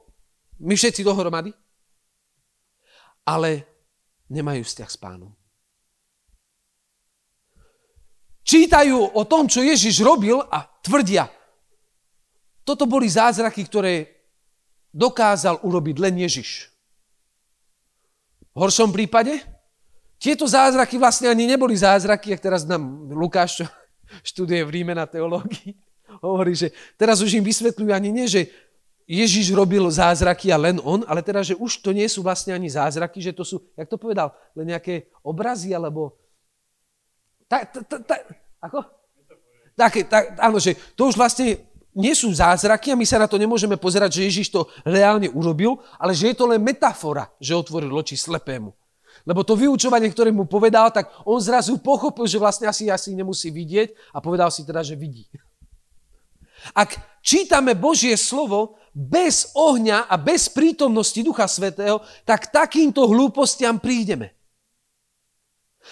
my 0.63 0.79
všetci 0.79 1.03
dohromady 1.03 1.51
ale 3.27 3.67
nemajú 4.31 4.63
vzťah 4.63 4.91
s 4.91 4.97
pánom. 4.97 5.37
čítajú 8.47 9.19
o 9.19 9.23
tom, 9.27 9.51
čo 9.51 9.67
Ježiš 9.67 10.07
robil 10.07 10.39
a 10.39 10.63
tvrdia, 10.81 11.27
toto 12.63 12.87
boli 12.87 13.11
zázraky, 13.11 13.67
ktoré 13.67 13.95
dokázal 14.95 15.67
urobiť 15.67 15.97
len 15.99 16.15
Ježiš. 16.23 16.71
V 18.55 18.59
horšom 18.63 18.95
prípade, 18.95 19.43
tieto 20.17 20.49
zázraky 20.49 20.97
vlastne 20.97 21.29
ani 21.29 21.45
neboli 21.45 21.77
zázraky, 21.77 22.33
ak 22.33 22.41
teraz 22.41 22.65
nám 22.65 23.13
Lukáš, 23.13 23.61
čo 23.61 23.65
študuje 24.33 24.63
v 24.65 24.73
Ríme 24.73 24.95
na 24.97 25.05
teológii, 25.05 25.77
hovorí, 26.25 26.57
že 26.57 26.73
teraz 26.97 27.21
už 27.21 27.37
im 27.37 27.45
vysvetľujú 27.45 27.91
ani 27.93 28.09
nie, 28.15 28.27
že 28.31 28.49
Ježiš 29.07 29.55
robil 29.55 29.87
zázraky 29.87 30.51
a 30.51 30.59
len 30.59 30.83
on, 30.83 31.07
ale 31.07 31.23
teda, 31.23 31.39
že 31.47 31.55
už 31.55 31.79
to 31.79 31.95
nie 31.95 32.11
sú 32.11 32.27
vlastne 32.27 32.51
ani 32.51 32.67
zázraky, 32.67 33.23
že 33.23 33.31
to 33.31 33.47
sú, 33.47 33.63
jak 33.79 33.87
to 33.87 33.95
povedal, 33.95 34.35
len 34.59 34.75
nejaké 34.75 35.07
obrazy, 35.23 35.71
alebo... 35.71 36.19
Ta, 37.47 37.63
ta, 37.63 37.87
ta, 37.87 37.97
ta, 38.03 38.17
ako? 38.59 38.83
Také, 39.79 40.11
tak, 40.11 40.35
áno, 40.43 40.59
že 40.59 40.75
to 40.99 41.07
už 41.07 41.15
vlastne 41.15 41.63
nie 41.95 42.13
sú 42.19 42.35
zázraky 42.35 42.91
a 42.91 42.99
my 42.99 43.07
sa 43.07 43.23
na 43.23 43.31
to 43.31 43.39
nemôžeme 43.39 43.79
pozerať, 43.79 44.21
že 44.21 44.27
Ježiš 44.27 44.51
to 44.51 44.67
reálne 44.83 45.31
urobil, 45.31 45.79
ale 45.97 46.11
že 46.11 46.35
je 46.35 46.37
to 46.37 46.51
len 46.51 46.59
metafora, 46.59 47.31
že 47.39 47.55
otvoril 47.55 47.95
oči 47.95 48.19
slepému. 48.19 48.75
Lebo 49.25 49.41
to 49.47 49.57
vyučovanie, 49.57 50.13
ktoré 50.13 50.29
mu 50.35 50.45
povedal, 50.45 50.93
tak 50.93 51.09
on 51.25 51.41
zrazu 51.41 51.81
pochopil, 51.81 52.29
že 52.29 52.43
vlastne 52.43 52.69
asi, 52.69 52.93
asi 52.93 53.17
nemusí 53.17 53.49
vidieť 53.49 54.13
a 54.13 54.21
povedal 54.21 54.53
si 54.53 54.67
teda, 54.67 54.85
že 54.85 54.99
vidí. 54.99 55.25
Ak 56.77 57.01
čítame 57.25 57.73
Božie 57.73 58.17
slovo 58.17 58.77
bez 58.97 59.53
ohňa 59.53 60.09
a 60.09 60.17
bez 60.17 60.49
prítomnosti 60.49 61.21
Ducha 61.21 61.45
Svetého, 61.45 62.01
tak 62.25 62.49
takýmto 62.49 63.05
hlúpostiam 63.05 63.77
prídeme. 63.77 64.33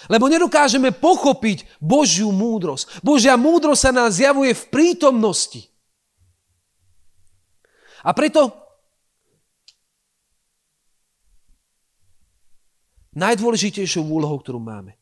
Lebo 0.09 0.25
nedokážeme 0.25 0.89
pochopiť 0.89 1.77
Božiu 1.77 2.33
múdrosť. 2.33 3.05
Božia 3.05 3.37
múdrosť 3.37 3.79
sa 3.79 3.91
nám 3.93 4.09
zjavuje 4.09 4.57
v 4.57 4.65
prítomnosti. 4.73 5.69
A 8.01 8.11
preto 8.11 8.51
najdôležitejšou 13.13 14.03
úlohou, 14.03 14.41
ktorú 14.41 14.59
máme, 14.59 14.97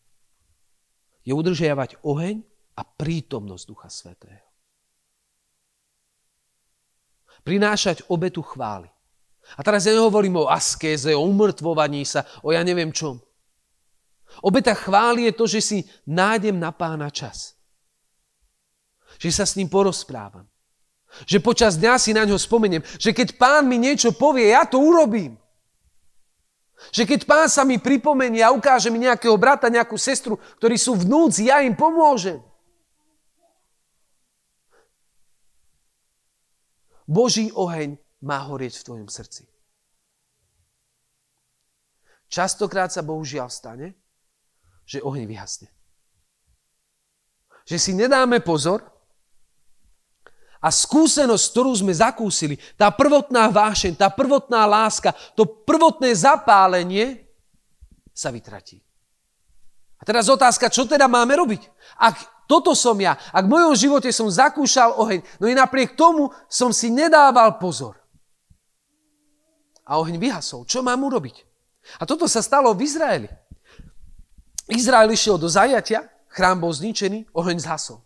je 1.24 1.32
udržiavať 1.32 2.04
oheň 2.04 2.44
a 2.76 2.84
prítomnosť 2.84 3.64
Ducha 3.66 3.88
Svetého 3.88 4.43
prinášať 7.44 8.08
obetu 8.08 8.42
chvály. 8.42 8.90
A 9.60 9.62
teraz 9.62 9.84
ja 9.84 9.94
nehovorím 9.94 10.44
o 10.44 10.50
askéze, 10.50 11.12
o 11.12 11.24
umrtvovaní 11.28 12.08
sa, 12.08 12.24
o 12.42 12.56
ja 12.56 12.64
neviem 12.64 12.96
čom. 12.96 13.20
Obeta 14.42 14.74
chvály 14.74 15.30
je 15.30 15.34
to, 15.36 15.46
že 15.46 15.60
si 15.62 15.78
nájdem 16.10 16.58
na 16.58 16.74
pána 16.74 17.14
čas. 17.14 17.54
Že 19.22 19.30
sa 19.30 19.46
s 19.46 19.54
ním 19.60 19.70
porozprávam. 19.70 20.50
Že 21.30 21.46
počas 21.46 21.78
dňa 21.78 22.02
si 22.02 22.18
na 22.18 22.26
ňo 22.26 22.42
spomeniem. 22.42 22.82
Že 22.98 23.14
keď 23.14 23.28
pán 23.38 23.70
mi 23.70 23.78
niečo 23.78 24.10
povie, 24.10 24.50
ja 24.50 24.66
to 24.66 24.82
urobím. 24.82 25.38
Že 26.90 27.06
keď 27.06 27.22
pán 27.30 27.48
sa 27.48 27.62
mi 27.62 27.78
pripomenie 27.78 28.42
a 28.42 28.50
ukáže 28.50 28.90
mi 28.90 29.06
nejakého 29.06 29.38
brata, 29.38 29.70
nejakú 29.70 29.96
sestru, 29.96 30.42
ktorí 30.58 30.76
sú 30.82 30.98
v 30.98 31.06
núdzi, 31.06 31.54
ja 31.54 31.62
im 31.62 31.78
pomôžem. 31.78 32.42
Boží 37.04 37.52
oheň 37.52 38.00
má 38.24 38.40
horieť 38.48 38.80
v 38.80 38.86
tvojom 38.88 39.10
srdci. 39.12 39.44
Častokrát 42.32 42.90
sa 42.90 43.06
bohužiaľ 43.06 43.52
stane, 43.52 43.94
že 44.90 45.04
oheň 45.04 45.30
vyhasne. 45.30 45.70
Že 47.64 47.78
si 47.78 47.92
nedáme 47.94 48.42
pozor 48.42 48.82
a 50.64 50.72
skúsenosť, 50.72 51.46
ktorú 51.52 51.72
sme 51.76 51.94
zakúsili, 51.94 52.56
tá 52.80 52.90
prvotná 52.90 53.52
vášeň, 53.52 54.00
tá 54.00 54.08
prvotná 54.08 54.64
láska, 54.64 55.12
to 55.36 55.44
prvotné 55.44 56.16
zapálenie 56.16 57.28
sa 58.16 58.32
vytratí. 58.32 58.80
A 60.00 60.08
teraz 60.08 60.28
otázka, 60.28 60.72
čo 60.72 60.88
teda 60.88 61.08
máme 61.08 61.36
robiť? 61.36 61.62
Ak 62.00 62.33
toto 62.48 62.76
som 62.76 62.98
ja. 63.00 63.16
Ak 63.32 63.48
v 63.48 63.54
mojom 63.54 63.74
živote 63.76 64.10
som 64.12 64.28
zakúšal 64.28 65.00
oheň, 65.00 65.24
no 65.40 65.46
i 65.48 65.56
napriek 65.56 65.96
tomu 65.96 66.30
som 66.52 66.76
si 66.76 66.92
nedával 66.92 67.58
pozor. 67.58 67.98
A 69.84 70.00
oheň 70.00 70.20
vyhasol. 70.20 70.64
Čo 70.64 70.84
mám 70.84 71.04
urobiť? 71.04 71.44
A 72.00 72.08
toto 72.08 72.28
sa 72.32 72.40
stalo 72.40 72.72
v 72.72 72.88
Izraeli. 72.88 73.30
Izrael 74.72 75.12
išiel 75.12 75.36
do 75.36 75.52
zajatia, 75.52 76.08
chrám 76.32 76.64
bol 76.64 76.72
zničený, 76.72 77.28
oheň 77.36 77.58
zhasol. 77.60 78.00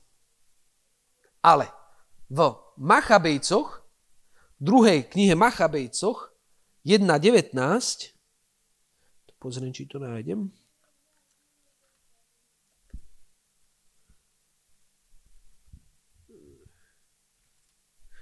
Ale 1.46 1.70
v 2.34 2.58
Machabejcoch, 2.82 3.86
druhej 4.58 5.06
knihe 5.06 5.38
Machabejcoch, 5.38 6.34
1.19, 6.82 7.54
pozriem, 9.38 9.70
či 9.70 9.86
to 9.86 10.02
nájdem, 10.02 10.50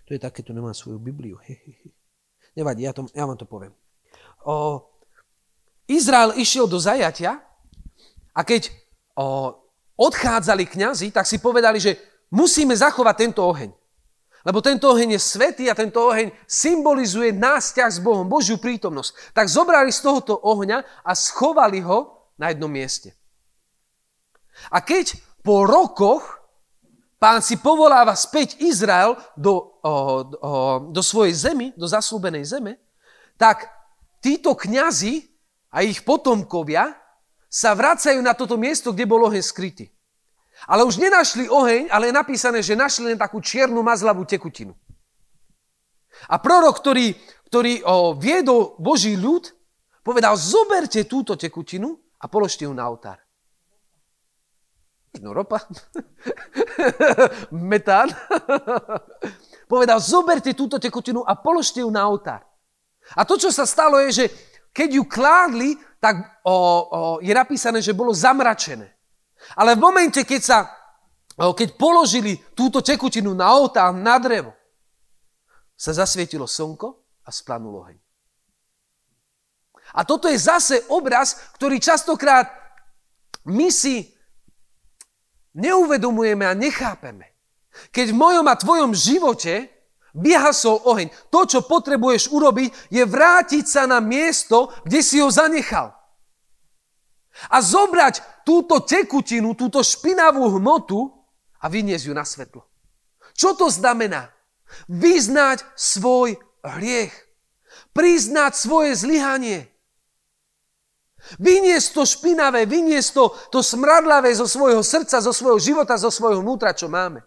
To 0.05 0.13
je 0.13 0.21
také, 0.21 0.45
to 0.45 0.53
nemá 0.53 0.73
svoju 0.73 1.01
Bibliu. 1.01 1.41
Nevadí, 2.57 2.85
ja, 2.85 2.93
to, 2.93 3.09
ja 3.11 3.25
vám 3.25 3.37
to 3.37 3.49
poviem. 3.49 3.73
O, 4.45 4.85
Izrael 5.89 6.37
išiel 6.37 6.69
do 6.69 6.77
zajatia 6.77 7.41
a 8.31 8.41
keď 8.45 8.69
o, 9.17 9.57
odchádzali 9.97 10.69
kňazi, 10.69 11.09
tak 11.09 11.25
si 11.25 11.41
povedali, 11.41 11.81
že 11.81 11.97
musíme 12.29 12.77
zachovať 12.77 13.15
tento 13.17 13.41
oheň. 13.41 13.73
Lebo 14.45 14.61
tento 14.61 14.93
oheň 14.93 15.17
je 15.17 15.21
svetý 15.25 15.65
a 15.73 15.75
tento 15.75 15.97
oheň 15.97 16.29
symbolizuje 16.45 17.33
nás 17.33 17.73
ťah 17.73 17.89
s 17.89 17.97
Bohom, 17.97 18.29
Božiu 18.29 18.61
prítomnosť. 18.61 19.33
Tak 19.33 19.49
zobrali 19.49 19.89
z 19.89 20.05
tohoto 20.05 20.37
ohňa 20.37 21.01
a 21.01 21.11
schovali 21.17 21.81
ho 21.81 22.29
na 22.37 22.53
jednom 22.53 22.69
mieste. 22.69 23.17
A 24.69 24.85
keď 24.85 25.17
po 25.41 25.65
rokoch 25.65 26.45
Pán 27.15 27.39
si 27.39 27.57
povoláva 27.57 28.13
späť 28.13 28.59
Izrael 28.61 29.15
do, 29.39 29.74
o, 29.85 29.91
o, 29.91 29.93
do 30.89 31.01
svojej 31.05 31.33
zemi, 31.37 31.69
do 31.77 31.85
zaslúbenej 31.85 32.41
zeme, 32.41 32.81
tak 33.37 33.69
títo 34.17 34.57
kňazi 34.57 35.21
a 35.69 35.85
ich 35.85 36.01
potomkovia 36.01 36.97
sa 37.45 37.77
vracajú 37.77 38.17
na 38.25 38.33
toto 38.33 38.57
miesto, 38.57 38.89
kde 38.89 39.05
bol 39.05 39.29
oheň 39.29 39.45
skrytý. 39.45 39.93
Ale 40.65 40.87
už 40.87 40.97
nenašli 40.97 41.45
oheň, 41.45 41.93
ale 41.93 42.09
je 42.09 42.17
napísané, 42.17 42.59
že 42.65 42.79
našli 42.79 43.13
len 43.13 43.19
takú 43.19 43.37
čiernu 43.37 43.85
mazlavú 43.85 44.25
tekutinu. 44.25 44.73
A 46.31 46.39
prorok, 46.39 46.79
ktorý, 46.81 47.13
ktorý 47.51 47.83
o, 47.85 48.15
viedol 48.17 48.79
Boží 48.81 49.13
ľud, 49.13 49.51
povedal, 50.01 50.33
zoberte 50.39 51.05
túto 51.05 51.35
tekutinu 51.37 51.99
a 52.17 52.25
položte 52.25 52.65
ju 52.65 52.73
na 52.73 52.87
oltár. 52.87 53.19
No 55.19 55.31
ropa. 55.31 55.63
Metán. 57.51 58.11
Povedal, 59.65 59.97
zoberte 59.97 60.54
túto 60.54 60.78
tekutinu 60.78 61.25
a 61.25 61.34
položte 61.34 61.82
ju 61.82 61.89
na 61.89 62.06
oltár. 62.06 62.45
A 63.17 63.25
to, 63.25 63.38
čo 63.38 63.49
sa 63.49 63.65
stalo, 63.65 64.01
je, 64.06 64.10
že 64.13 64.25
keď 64.73 64.89
ju 64.97 65.04
kládli, 65.06 65.78
tak 66.01 66.41
o, 66.45 66.54
o, 66.54 66.58
je 67.21 67.34
napísané, 67.34 67.82
že 67.82 67.97
bolo 67.97 68.13
zamračené. 68.13 68.93
Ale 69.58 69.78
v 69.78 69.84
momente, 69.84 70.21
keď, 70.25 70.41
sa, 70.41 70.58
keď 71.38 71.78
položili 71.78 72.38
túto 72.58 72.82
tekutinu 72.82 73.34
na 73.34 73.54
oltár, 73.54 73.93
na 73.93 74.17
drevo, 74.17 74.54
sa 75.75 75.91
zasvietilo 75.93 76.47
slnko 76.47 76.88
a 77.25 77.30
splanul 77.30 77.84
oheň. 77.84 77.97
A 79.95 80.01
toto 80.01 80.25
je 80.25 80.39
zase 80.39 80.82
obraz, 80.89 81.54
ktorý 81.56 81.78
častokrát 81.78 82.49
my 83.45 83.69
si 83.69 84.10
neuvedomujeme 85.54 86.43
a 86.47 86.58
nechápeme. 86.58 87.34
Keď 87.91 88.11
v 88.11 88.19
mojom 88.19 88.45
a 88.47 88.55
tvojom 88.55 88.91
živote 88.95 89.69
vyhasol 90.15 90.79
oheň, 90.88 91.11
to, 91.27 91.43
čo 91.43 91.59
potrebuješ 91.67 92.31
urobiť, 92.31 92.91
je 92.91 93.03
vrátiť 93.03 93.65
sa 93.67 93.83
na 93.83 93.99
miesto, 93.99 94.71
kde 94.88 94.99
si 95.03 95.19
ho 95.19 95.27
zanechal. 95.27 95.91
A 97.51 97.59
zobrať 97.59 98.47
túto 98.47 98.79
tekutinu, 98.79 99.59
túto 99.59 99.83
špinavú 99.83 100.55
hmotu 100.55 101.11
a 101.59 101.67
vyniesť 101.67 102.05
ju 102.07 102.13
na 102.15 102.23
svetlo. 102.23 102.63
Čo 103.35 103.59
to 103.59 103.67
znamená? 103.67 104.31
Vyznať 104.88 105.67
svoj 105.75 106.39
hriech. 106.63 107.11
Priznať 107.91 108.55
svoje 108.55 108.95
zlyhanie. 108.95 109.67
Vyniesť 111.41 111.89
to 111.91 112.03
špinavé, 112.05 112.69
vyniesť 112.69 113.09
to, 113.11 113.25
to 113.51 113.59
smradlavé 113.65 114.29
zo 114.31 114.45
svojho 114.45 114.85
srdca, 114.85 115.19
zo 115.19 115.33
svojho 115.33 115.57
života, 115.57 115.97
zo 115.97 116.13
svojho 116.13 116.39
vnútra, 116.39 116.71
čo 116.71 116.85
máme. 116.85 117.25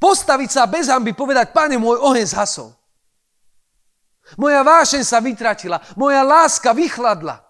Postaviť 0.00 0.50
sa 0.50 0.66
bez 0.66 0.88
hamby, 0.88 1.12
povedať, 1.12 1.52
pane, 1.52 1.76
môj 1.76 2.00
oheň 2.00 2.26
zhasol. 2.26 2.72
Moja 4.34 4.66
vášeň 4.66 5.02
sa 5.06 5.22
vytratila, 5.22 5.78
moja 5.94 6.26
láska 6.26 6.74
vychladla. 6.74 7.46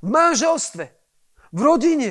V 0.00 0.08
manželstve, 0.08 0.84
v 1.52 1.60
rodine. 1.60 2.10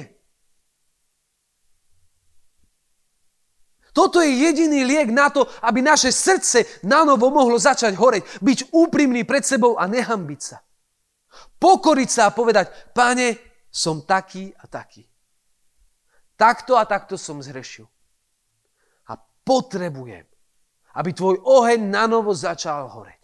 Toto 3.93 4.21
je 4.25 4.33
jediný 4.33 4.81
liek 4.81 5.13
na 5.13 5.29
to, 5.29 5.45
aby 5.61 5.85
naše 5.85 6.09
srdce 6.09 6.81
na 6.81 7.05
novo 7.05 7.29
mohlo 7.29 7.61
začať 7.61 7.93
horeť. 7.93 8.41
Byť 8.41 8.73
úprimný 8.73 9.21
pred 9.21 9.45
sebou 9.45 9.77
a 9.77 9.85
nehambiť 9.85 10.41
sa. 10.41 10.57
Pokoriť 11.61 12.09
sa 12.09 12.21
a 12.29 12.33
povedať, 12.33 12.93
pane, 12.97 13.37
som 13.69 14.01
taký 14.01 14.49
a 14.57 14.65
taký. 14.65 15.05
Takto 16.33 16.73
a 16.73 16.89
takto 16.89 17.17
som 17.21 17.37
zhrešil. 17.37 17.85
Potrebujem, 19.43 20.23
aby 20.95 21.09
tvoj 21.11 21.43
oheň 21.43 21.91
na 21.91 22.07
novo 22.07 22.31
začal 22.31 22.87
horeť. 22.87 23.23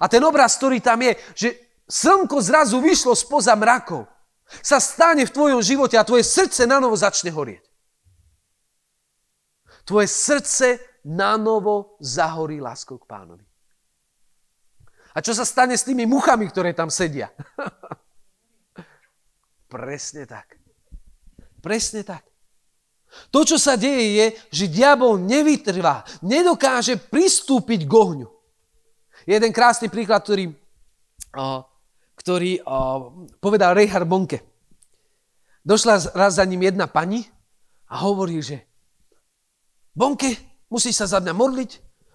A 0.00 0.08
ten 0.10 0.20
obraz, 0.24 0.60
ktorý 0.60 0.84
tam 0.84 1.00
je, 1.00 1.12
že 1.32 1.48
slnko 1.88 2.42
zrazu 2.42 2.82
vyšlo 2.82 3.16
spoza 3.16 3.56
mrakov, 3.56 4.04
sa 4.62 4.78
stane 4.78 5.26
v 5.26 5.34
tvojom 5.34 5.62
živote 5.62 5.98
a 5.98 6.06
tvoje 6.06 6.22
srdce 6.22 6.70
na 6.70 6.78
novo 6.78 6.94
začne 6.94 7.34
horieť. 7.34 7.66
Tvoje 9.86 10.10
srdce 10.10 10.66
na 11.06 11.38
novo 11.38 11.94
zahorí 12.02 12.58
láskou 12.58 12.98
k 12.98 13.06
pánovi. 13.06 13.46
A 15.14 15.22
čo 15.22 15.32
sa 15.32 15.46
stane 15.46 15.78
s 15.78 15.86
tými 15.86 16.04
muchami, 16.04 16.50
ktoré 16.50 16.74
tam 16.74 16.90
sedia? 16.90 17.30
Presne 19.72 20.26
tak. 20.26 20.58
Presne 21.62 22.02
tak. 22.04 22.26
To, 23.34 23.44
čo 23.44 23.56
sa 23.60 23.76
deje, 23.76 24.04
je, 24.16 24.26
že 24.50 24.72
diabol 24.72 25.20
nevytrvá, 25.20 26.06
nedokáže 26.22 26.96
pristúpiť 26.96 27.84
k 27.84 27.92
ohňu. 27.92 28.28
Jeden 29.26 29.50
krásny 29.50 29.90
príklad, 29.90 30.22
ktorý, 30.22 30.54
ktorý 32.14 32.62
povedal 33.42 33.74
Reinhard 33.74 34.06
Bonke. 34.06 34.40
Došla 35.66 36.14
raz 36.14 36.38
za 36.38 36.46
ním 36.46 36.62
jedna 36.62 36.86
pani 36.86 37.26
a 37.90 37.98
hovorí, 38.06 38.38
že 38.38 38.62
Bonke, 39.96 40.38
musíš 40.70 41.02
sa 41.02 41.06
za 41.06 41.18
mňa 41.18 41.34
modliť, 41.34 41.70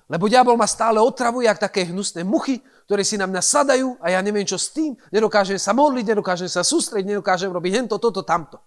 lebo 0.08 0.32
diabol 0.32 0.56
ma 0.56 0.68
stále 0.68 1.04
otravuje, 1.04 1.52
jak 1.52 1.60
také 1.60 1.88
hnusné 1.90 2.24
muchy, 2.24 2.64
ktoré 2.88 3.04
si 3.04 3.20
na 3.20 3.28
mňa 3.28 3.42
sadajú 3.44 3.96
a 4.00 4.12
ja 4.12 4.20
neviem, 4.24 4.48
čo 4.48 4.60
s 4.60 4.72
tým. 4.72 4.96
Nedokážem 5.12 5.60
sa 5.60 5.76
modliť, 5.76 6.16
nedokážem 6.16 6.48
sa 6.48 6.64
sústrediť, 6.64 7.16
nedokážem 7.16 7.52
robiť 7.52 7.72
hento, 7.76 7.96
toto, 8.00 8.24
tamto. 8.24 8.60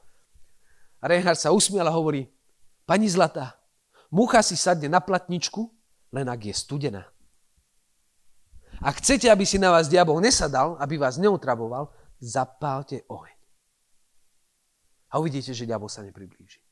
A 1.05 1.13
Reinhard 1.13 1.37
sa 1.37 1.53
usmiel 1.53 1.85
a 1.85 1.93
hovorí, 1.93 2.25
pani 2.89 3.13
Zlatá, 3.13 3.61
mucha 4.09 4.41
si 4.41 4.57
sadne 4.57 4.89
na 4.89 5.05
platničku, 5.05 5.69
len 6.17 6.25
ak 6.25 6.49
je 6.49 6.57
studená. 6.57 7.05
Ak 8.81 9.05
chcete, 9.05 9.29
aby 9.29 9.45
si 9.45 9.61
na 9.61 9.69
vás 9.69 9.93
diabol 9.93 10.25
nesadal, 10.25 10.81
aby 10.81 10.97
vás 10.97 11.21
neotravoval, 11.21 11.93
zapálte 12.25 13.05
oheň. 13.13 13.37
A 15.13 15.21
uvidíte, 15.21 15.53
že 15.53 15.69
diabol 15.69 15.93
sa 15.93 16.01
nepriblíži. 16.01 16.65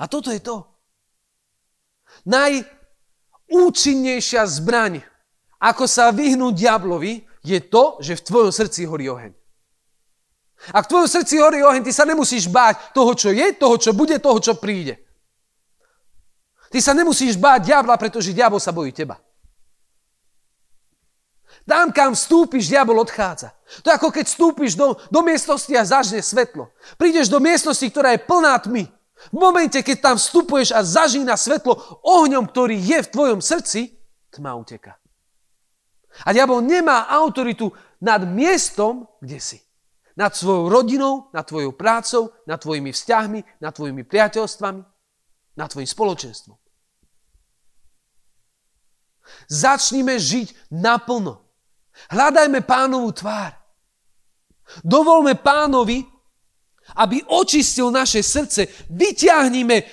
A 0.00 0.08
toto 0.08 0.32
je 0.32 0.40
to. 0.40 0.64
Najúčinnejšia 2.24 4.48
zbraň, 4.48 5.04
ako 5.60 5.84
sa 5.84 6.08
vyhnúť 6.08 6.56
diablovi, 6.56 7.20
je 7.44 7.60
to, 7.68 8.00
že 8.00 8.16
v 8.16 8.24
tvojom 8.24 8.48
srdci 8.48 8.88
horí 8.88 9.12
oheň. 9.12 9.36
Ak 10.74 10.86
v 10.86 10.90
tvojom 10.90 11.08
srdci 11.08 11.38
horí 11.38 11.62
oheň, 11.62 11.86
ty 11.86 11.92
sa 11.94 12.02
nemusíš 12.02 12.50
báť 12.50 12.90
toho, 12.90 13.14
čo 13.14 13.30
je, 13.30 13.54
toho, 13.54 13.78
čo 13.78 13.94
bude, 13.94 14.18
toho, 14.18 14.38
čo 14.42 14.58
príde. 14.58 14.98
Ty 16.68 16.78
sa 16.82 16.92
nemusíš 16.92 17.38
báť 17.38 17.72
diabla, 17.72 17.96
pretože 17.96 18.34
diabol 18.34 18.60
sa 18.60 18.74
bojí 18.74 18.92
teba. 18.92 19.16
Tam, 21.68 21.92
kam 21.92 22.16
vstúpiš, 22.16 22.72
diabol 22.72 23.04
odchádza. 23.04 23.52
To 23.84 23.92
je 23.92 23.96
ako 23.96 24.08
keď 24.08 24.24
vstúpiš 24.24 24.72
do, 24.72 24.96
do 25.12 25.20
miestnosti 25.20 25.68
a 25.76 25.84
zažne 25.84 26.24
svetlo. 26.24 26.72
Prídeš 26.96 27.28
do 27.28 27.40
miestnosti, 27.44 27.84
ktorá 27.84 28.16
je 28.16 28.24
plná 28.24 28.56
tmy. 28.64 28.88
V 29.34 29.36
momente, 29.36 29.76
keď 29.84 29.96
tam 30.00 30.16
vstupuješ 30.16 30.72
a 30.72 30.80
zažína 30.80 31.36
svetlo 31.36 31.76
ohňom, 32.00 32.48
ktorý 32.48 32.78
je 32.78 32.98
v 33.04 33.12
tvojom 33.12 33.40
srdci, 33.44 34.00
tma 34.32 34.56
uteka. 34.56 34.96
A 36.24 36.32
diabol 36.32 36.64
nemá 36.64 37.04
autoritu 37.12 37.68
nad 38.00 38.24
miestom, 38.24 39.04
kde 39.20 39.38
si. 39.38 39.58
Nad 40.18 40.34
svojou 40.34 40.66
rodinou, 40.66 41.30
nad 41.30 41.46
tvojou 41.46 41.78
prácou, 41.78 42.34
nad 42.42 42.58
tvojimi 42.58 42.90
vzťahmi, 42.90 43.62
nad 43.62 43.70
tvojimi 43.70 44.02
priateľstvami, 44.02 44.82
nad 45.54 45.68
tvojim 45.70 45.86
spoločenstvom. 45.86 46.58
Začnime 49.46 50.18
žiť 50.18 50.74
naplno. 50.74 51.38
Hľadajme 52.10 52.66
pánovú 52.66 53.14
tvár. 53.14 53.54
Dovolme 54.82 55.38
pánovi, 55.38 56.04
aby 56.96 57.22
očistil 57.28 57.92
naše 57.92 58.24
srdce. 58.24 58.66
Vyťahnime 58.88 59.84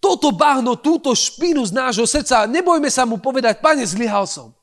toto 0.00 0.32
bahno, 0.32 0.80
túto 0.80 1.12
špinu 1.12 1.60
z 1.62 1.76
nášho 1.76 2.08
srdca. 2.08 2.48
Nebojme 2.48 2.88
sa 2.88 3.04
mu 3.04 3.20
povedať, 3.20 3.60
pane, 3.60 3.84
zlyhal 3.84 4.24
som. 4.24 4.56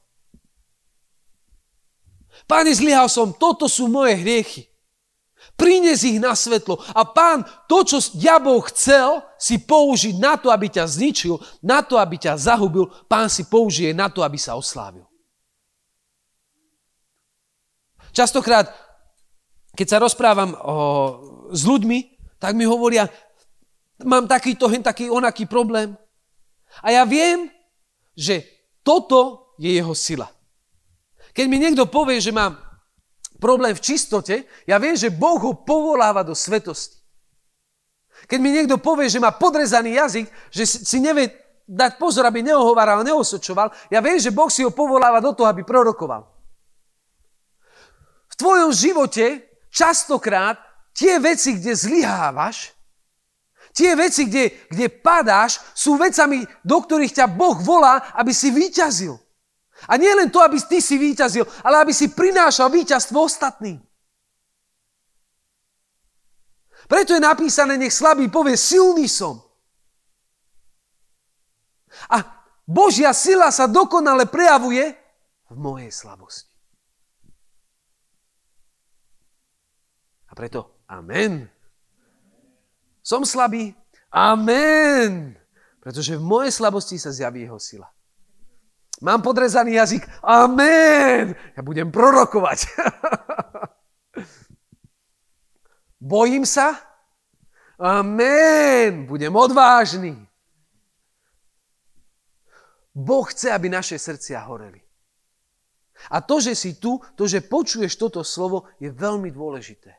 Pane, 2.50 2.74
zlyhal 2.74 3.06
som, 3.12 3.36
toto 3.36 3.70
sú 3.70 3.86
moje 3.86 4.18
hriechy. 4.18 4.66
Prines 5.58 6.06
ich 6.06 6.22
na 6.22 6.38
svetlo. 6.38 6.78
A 6.94 7.02
pán, 7.02 7.42
to, 7.66 7.82
čo 7.82 7.98
diabol 8.14 8.62
chcel 8.70 9.26
si 9.42 9.58
použiť 9.58 10.22
na 10.22 10.38
to, 10.38 10.54
aby 10.54 10.70
ťa 10.70 10.86
zničil, 10.86 11.42
na 11.66 11.82
to, 11.82 11.98
aby 11.98 12.22
ťa 12.22 12.38
zahubil, 12.38 12.86
pán 13.10 13.26
si 13.26 13.50
použije 13.50 13.90
na 13.90 14.06
to, 14.06 14.22
aby 14.22 14.38
sa 14.38 14.54
oslávil. 14.54 15.04
Častokrát, 18.14 18.70
keď 19.74 19.88
sa 19.90 19.98
rozprávam 19.98 20.54
o, 20.54 20.60
s 21.50 21.66
ľuďmi, 21.66 22.18
tak 22.38 22.54
mi 22.54 22.70
hovoria, 22.70 23.10
mám 24.06 24.30
takýto, 24.30 24.70
hen 24.70 24.86
taký, 24.86 25.10
onaký 25.10 25.50
problém. 25.50 25.98
A 26.86 26.94
ja 26.94 27.02
viem, 27.02 27.50
že 28.14 28.46
toto 28.86 29.54
je 29.58 29.74
jeho 29.74 29.98
sila. 29.98 30.30
Keď 31.34 31.46
mi 31.50 31.58
niekto 31.58 31.90
povie, 31.90 32.22
že 32.22 32.34
mám 32.34 32.58
problém 33.38 33.74
v 33.74 33.84
čistote, 33.84 34.46
ja 34.66 34.78
viem, 34.82 34.98
že 34.98 35.14
Boh 35.14 35.38
ho 35.42 35.54
povoláva 35.54 36.26
do 36.26 36.34
svetosti. 36.34 36.98
Keď 38.26 38.40
mi 38.42 38.50
niekto 38.50 38.82
povie, 38.82 39.08
že 39.08 39.22
má 39.22 39.30
podrezaný 39.30 39.96
jazyk, 40.02 40.26
že 40.50 40.66
si 40.66 40.98
nevie 40.98 41.30
dať 41.70 42.02
pozor, 42.02 42.26
aby 42.26 42.42
neohováral, 42.42 43.06
neosočoval, 43.06 43.70
ja 43.94 44.02
viem, 44.02 44.18
že 44.18 44.34
Boh 44.34 44.50
si 44.50 44.66
ho 44.66 44.74
povoláva 44.74 45.22
do 45.22 45.36
toho, 45.38 45.46
aby 45.46 45.62
prorokoval. 45.62 46.26
V 48.28 48.36
tvojom 48.36 48.72
živote 48.74 49.46
častokrát 49.70 50.58
tie 50.98 51.22
veci, 51.22 51.62
kde 51.62 51.78
zlyhávaš, 51.78 52.74
tie 53.78 53.94
veci, 53.94 54.26
kde, 54.26 54.66
kde 54.74 54.90
padáš, 54.90 55.62
sú 55.78 56.02
vecami, 56.02 56.42
do 56.66 56.78
ktorých 56.82 57.22
ťa 57.22 57.28
Boh 57.30 57.62
volá, 57.62 58.10
aby 58.18 58.34
si 58.34 58.50
vyťazil. 58.50 59.14
A 59.86 59.94
nie 60.02 60.10
len 60.10 60.34
to, 60.34 60.42
aby 60.42 60.58
ty 60.66 60.82
si 60.82 60.98
vyťazil, 60.98 61.46
ale 61.62 61.86
aby 61.86 61.94
si 61.94 62.10
prinášal 62.10 62.74
víťazstvo 62.74 63.22
ostatným. 63.22 63.78
Preto 66.90 67.14
je 67.14 67.22
napísané, 67.22 67.78
nech 67.78 67.94
slabý 67.94 68.32
povie, 68.32 68.58
silný 68.58 69.06
som. 69.06 69.38
A 72.10 72.26
Božia 72.66 73.14
sila 73.14 73.54
sa 73.54 73.70
dokonale 73.70 74.26
prejavuje 74.26 74.98
v 75.52 75.56
mojej 75.56 75.92
slabosti. 75.94 76.56
A 80.28 80.34
preto 80.34 80.78
Amen. 80.88 81.52
Som 83.04 83.28
slabý? 83.28 83.76
Amen. 84.12 85.36
Pretože 85.84 86.16
v 86.16 86.24
mojej 86.24 86.52
slabosti 86.52 86.96
sa 86.96 87.12
zjaví 87.12 87.44
jeho 87.44 87.60
sila. 87.60 87.88
Mám 89.02 89.22
podrezaný 89.22 89.78
jazyk? 89.78 90.10
Amen. 90.26 91.38
Ja 91.54 91.62
budem 91.62 91.94
prorokovať. 91.94 92.66
Bojím 96.02 96.46
sa? 96.50 96.74
Amen. 97.78 99.06
Budem 99.06 99.36
odvážny. 99.36 100.18
Boh 102.98 103.30
chce, 103.30 103.54
aby 103.54 103.70
naše 103.70 104.02
srdcia 104.02 104.42
horeli. 104.42 104.82
A 106.10 106.22
to, 106.22 106.42
že 106.42 106.58
si 106.58 106.82
tu, 106.82 106.98
to, 107.14 107.30
že 107.30 107.46
počuješ 107.46 107.94
toto 108.02 108.26
slovo, 108.26 108.66
je 108.82 108.90
veľmi 108.90 109.30
dôležité. 109.30 109.94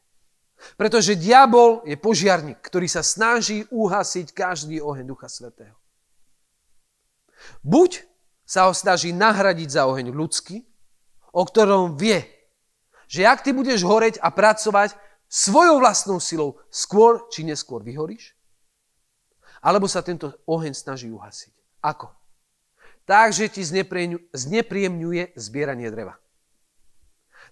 Pretože 0.75 1.15
diabol 1.15 1.87
je 1.87 1.95
požiarník, 1.95 2.59
ktorý 2.59 2.91
sa 2.91 3.07
snaží 3.07 3.63
uhasiť 3.71 4.35
každý 4.35 4.83
oheň 4.83 5.07
Ducha 5.07 5.31
Svetého. 5.31 5.79
Buď 7.63 8.08
sa 8.49 8.65
ho 8.65 8.73
snaží 8.73 9.13
nahradiť 9.13 9.69
za 9.77 9.85
oheň 9.85 10.09
ľudský, 10.09 10.65
o 11.37 11.45
ktorom 11.45 12.01
vie, 12.01 12.25
že 13.05 13.29
ak 13.29 13.45
ty 13.45 13.53
budeš 13.53 13.85
horeť 13.85 14.17
a 14.25 14.33
pracovať 14.33 14.97
svojou 15.29 15.77
vlastnou 15.85 16.17
silou, 16.17 16.57
skôr 16.73 17.29
či 17.29 17.45
neskôr 17.45 17.85
vyhoríš, 17.85 18.33
alebo 19.61 19.85
sa 19.85 20.01
tento 20.01 20.33
oheň 20.49 20.73
snaží 20.73 21.13
uhasiť. 21.13 21.53
Ako? 21.85 22.09
Takže 23.05 23.53
ti 23.53 23.61
znepríjemňuje 24.33 25.37
zbieranie 25.37 25.93
dreva. 25.93 26.17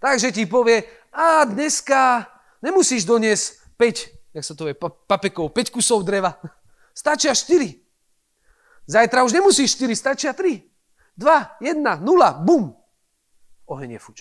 Takže 0.01 0.33
ti 0.33 0.49
povie, 0.49 0.85
a 1.13 1.45
dneska 1.45 2.29
Nemusíš 2.67 3.05
doniesť 3.05 3.45
5, 3.79 4.35
jak 4.35 4.45
sa 4.45 4.55
to 4.57 4.67
je, 4.67 4.75
papekov, 5.07 5.53
5 5.53 5.71
kusov 5.71 6.03
dreva. 6.03 6.35
Stačia 6.97 7.31
4. 7.31 7.79
Zajtra 8.91 9.23
už 9.23 9.33
nemusíš 9.37 9.77
4, 9.79 9.95
stačia 9.95 10.33
3. 10.33 10.65
2, 11.17 11.57
1, 11.61 11.97
0, 12.01 12.33
bum. 12.45 12.77
Oheň 13.67 13.91
je 13.97 14.01
fuč. 14.01 14.19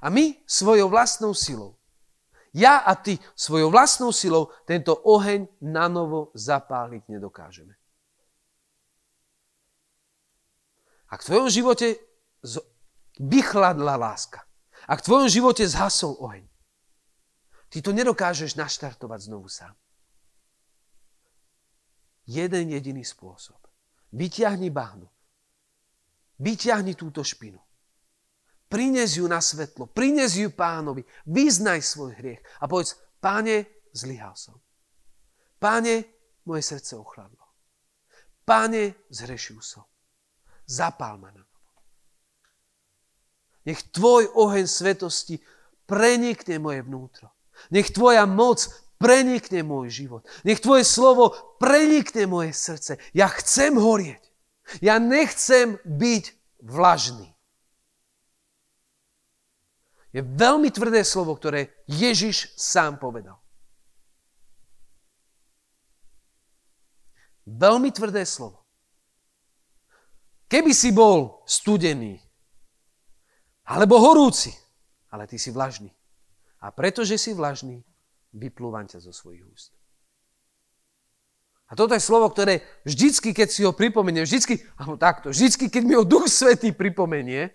A 0.00 0.10
my 0.10 0.40
svojou 0.46 0.88
vlastnou 0.88 1.34
silou, 1.34 1.78
ja 2.54 2.80
a 2.80 2.96
ty 2.96 3.20
svojou 3.36 3.70
vlastnou 3.70 4.12
silou 4.12 4.48
tento 4.64 4.96
oheň 4.96 5.46
na 5.60 5.86
novo 5.86 6.32
zapáliť 6.32 7.06
nedokážeme. 7.12 7.76
Ak 11.08 11.24
v 11.24 11.28
tvojom 11.28 11.48
živote 11.48 11.96
vychladla 13.20 13.96
láska, 13.96 14.44
ak 14.88 15.00
v 15.00 15.06
tvojom 15.08 15.28
živote 15.28 15.64
zhasol 15.68 16.16
oheň, 16.20 16.44
ty 17.68 17.84
to 17.84 17.92
nedokážeš 17.92 18.56
naštartovať 18.56 19.28
znovu 19.28 19.48
sám. 19.48 19.76
Jeden 22.28 22.68
jediný 22.68 23.04
spôsob. 23.04 23.56
Vyťahni 24.12 24.68
bahnu. 24.68 25.08
Vyťahni 26.38 26.94
túto 26.94 27.26
špinu. 27.26 27.58
Prines 28.68 29.16
ju 29.16 29.24
na 29.24 29.40
svetlo, 29.40 29.88
prines 29.88 30.36
ju 30.36 30.52
pánovi, 30.52 31.02
vyznaj 31.24 31.80
svoj 31.80 32.12
hriech 32.20 32.42
a 32.60 32.68
povedz, 32.68 33.00
páne, 33.18 33.64
zlyhal 33.96 34.36
som. 34.36 34.60
Páne, 35.56 36.04
moje 36.44 36.62
srdce 36.62 36.94
ochladlo. 37.00 37.42
Páne, 38.44 38.94
zhrešil 39.08 39.58
som. 39.64 39.88
Zapál 40.68 41.16
ma 41.16 41.32
na 41.32 41.40
novo. 41.40 41.48
Nech 43.64 43.88
tvoj 43.88 44.28
oheň 44.36 44.68
svetosti 44.68 45.40
prenikne 45.88 46.60
moje 46.60 46.84
vnútro. 46.84 47.32
Nech 47.72 47.88
tvoja 47.88 48.28
moc 48.28 48.68
prenikne 49.00 49.64
môj 49.64 49.88
život. 49.88 50.22
Nech 50.44 50.60
tvoje 50.60 50.84
slovo 50.84 51.32
prenikne 51.56 52.28
moje 52.28 52.52
srdce. 52.52 53.00
Ja 53.16 53.32
chcem 53.32 53.80
horieť. 53.80 54.27
Ja 54.84 55.00
nechcem 55.00 55.80
byť 55.84 56.24
vlažný. 56.60 57.32
Je 60.12 60.24
veľmi 60.24 60.72
tvrdé 60.72 61.04
slovo, 61.04 61.36
ktoré 61.36 61.72
Ježiš 61.88 62.52
sám 62.56 62.96
povedal. 62.96 63.36
Veľmi 67.48 67.88
tvrdé 67.92 68.28
slovo. 68.28 68.64
Keby 70.48 70.72
si 70.72 70.92
bol 70.92 71.44
studený, 71.44 72.20
alebo 73.68 74.00
horúci, 74.00 74.52
ale 75.12 75.28
ty 75.28 75.36
si 75.36 75.52
vlažný. 75.52 75.92
A 76.64 76.72
pretože 76.72 77.20
si 77.20 77.36
vlažný, 77.36 77.84
vyplúvam 78.32 78.88
ťa 78.88 79.04
zo 79.04 79.12
svojich 79.12 79.44
úst. 79.44 79.77
A 81.68 81.76
toto 81.76 81.92
je 81.92 82.00
slovo, 82.00 82.32
ktoré 82.32 82.64
vždycky, 82.88 83.36
keď 83.36 83.48
si 83.52 83.60
ho 83.60 83.76
pripomeniem, 83.76 84.24
vždycky, 84.24 84.64
alebo 84.80 84.96
takto, 84.96 85.28
vždycky, 85.28 85.68
keď 85.68 85.82
mi 85.84 85.94
ho 86.00 86.04
Duch 86.08 86.24
Svetý 86.32 86.72
pripomenie, 86.72 87.52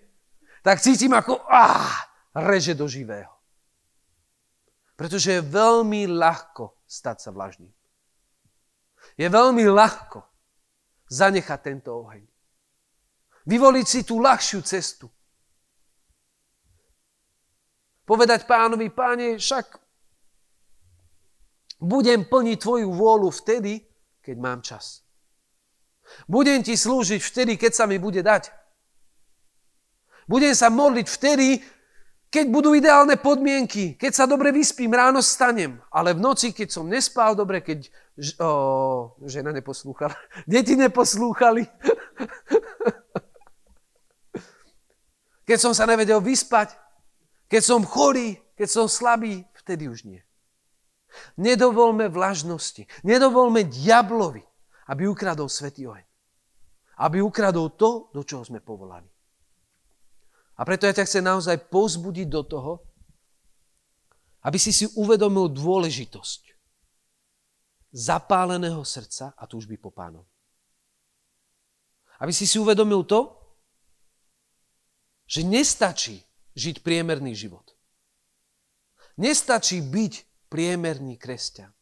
tak 0.62 0.78
cítim 0.78 1.10
ako, 1.10 1.42
ah, 1.50 1.98
reže 2.30 2.78
do 2.78 2.86
živého. 2.86 3.34
Pretože 4.94 5.38
je 5.38 5.42
veľmi 5.42 6.06
ľahko 6.06 6.78
stať 6.86 7.26
sa 7.26 7.30
vlažným. 7.34 7.74
Je 9.18 9.26
veľmi 9.26 9.66
ľahko 9.66 10.22
zanechať 11.10 11.58
tento 11.60 11.90
oheň. 12.06 12.22
Vyvoliť 13.44 13.86
si 13.86 14.00
tú 14.06 14.22
ľahšiu 14.22 14.62
cestu. 14.62 15.10
Povedať 18.06 18.46
pánovi, 18.46 18.88
páne, 18.94 19.42
však 19.42 19.80
budem 21.82 22.24
plniť 22.24 22.56
tvoju 22.62 22.88
vôľu 22.94 23.28
vtedy, 23.34 23.84
keď 24.24 24.36
mám 24.40 24.64
čas. 24.64 25.04
Budem 26.24 26.64
ti 26.64 26.72
slúžiť 26.76 27.20
vtedy, 27.20 27.52
keď 27.60 27.72
sa 27.76 27.84
mi 27.84 28.00
bude 28.00 28.24
dať. 28.24 28.48
Budem 30.24 30.56
sa 30.56 30.72
modliť 30.72 31.06
vtedy, 31.08 31.60
keď 32.32 32.50
budú 32.50 32.74
ideálne 32.74 33.14
podmienky, 33.14 33.94
keď 33.94 34.12
sa 34.16 34.24
dobre 34.26 34.50
vyspím, 34.50 34.90
ráno 34.90 35.22
stanem, 35.22 35.78
ale 35.92 36.16
v 36.16 36.24
noci, 36.24 36.50
keď 36.50 36.68
som 36.72 36.90
nespal 36.90 37.38
dobre, 37.38 37.62
keď 37.62 37.86
o, 38.42 39.14
žena 39.28 39.54
neposlúchala, 39.54 40.16
deti 40.50 40.74
neposlúchali, 40.74 41.62
keď 45.48 45.58
som 45.60 45.70
sa 45.76 45.86
nevedel 45.86 46.18
vyspať, 46.18 46.74
keď 47.46 47.62
som 47.62 47.86
chorý, 47.86 48.34
keď 48.58 48.68
som 48.72 48.90
slabý, 48.90 49.46
vtedy 49.54 49.86
už 49.86 50.02
nie. 50.08 50.24
Nedovolme 51.38 52.08
vlažnosti, 52.08 52.86
nedovolme 53.02 53.64
diablovi, 53.64 54.42
aby 54.90 55.08
ukradol 55.08 55.48
svetý 55.48 55.86
oheň. 55.88 56.04
Aby 57.02 57.22
ukradol 57.22 57.74
to, 57.74 58.10
do 58.14 58.22
čoho 58.22 58.46
sme 58.46 58.62
povolaní. 58.62 59.10
A 60.54 60.62
preto 60.62 60.86
ja 60.86 60.94
ťa 60.94 61.06
chcem 61.06 61.24
naozaj 61.26 61.66
pozbudiť 61.66 62.28
do 62.30 62.42
toho, 62.46 62.72
aby 64.44 64.58
si 64.60 64.70
si 64.70 64.86
uvedomil 64.94 65.50
dôležitosť 65.50 66.42
zapáleného 67.94 68.82
srdca 68.82 69.34
a 69.34 69.44
túžby 69.46 69.78
po 69.78 69.90
pánovi. 69.90 70.28
Aby 72.22 72.30
si 72.30 72.46
si 72.46 72.58
uvedomil 72.62 73.02
to, 73.06 73.34
že 75.26 75.42
nestačí 75.42 76.22
žiť 76.54 76.84
priemerný 76.84 77.34
život. 77.34 77.74
Nestačí 79.18 79.82
byť 79.82 80.12
priemerný 80.48 81.16
kresťan. 81.18 81.72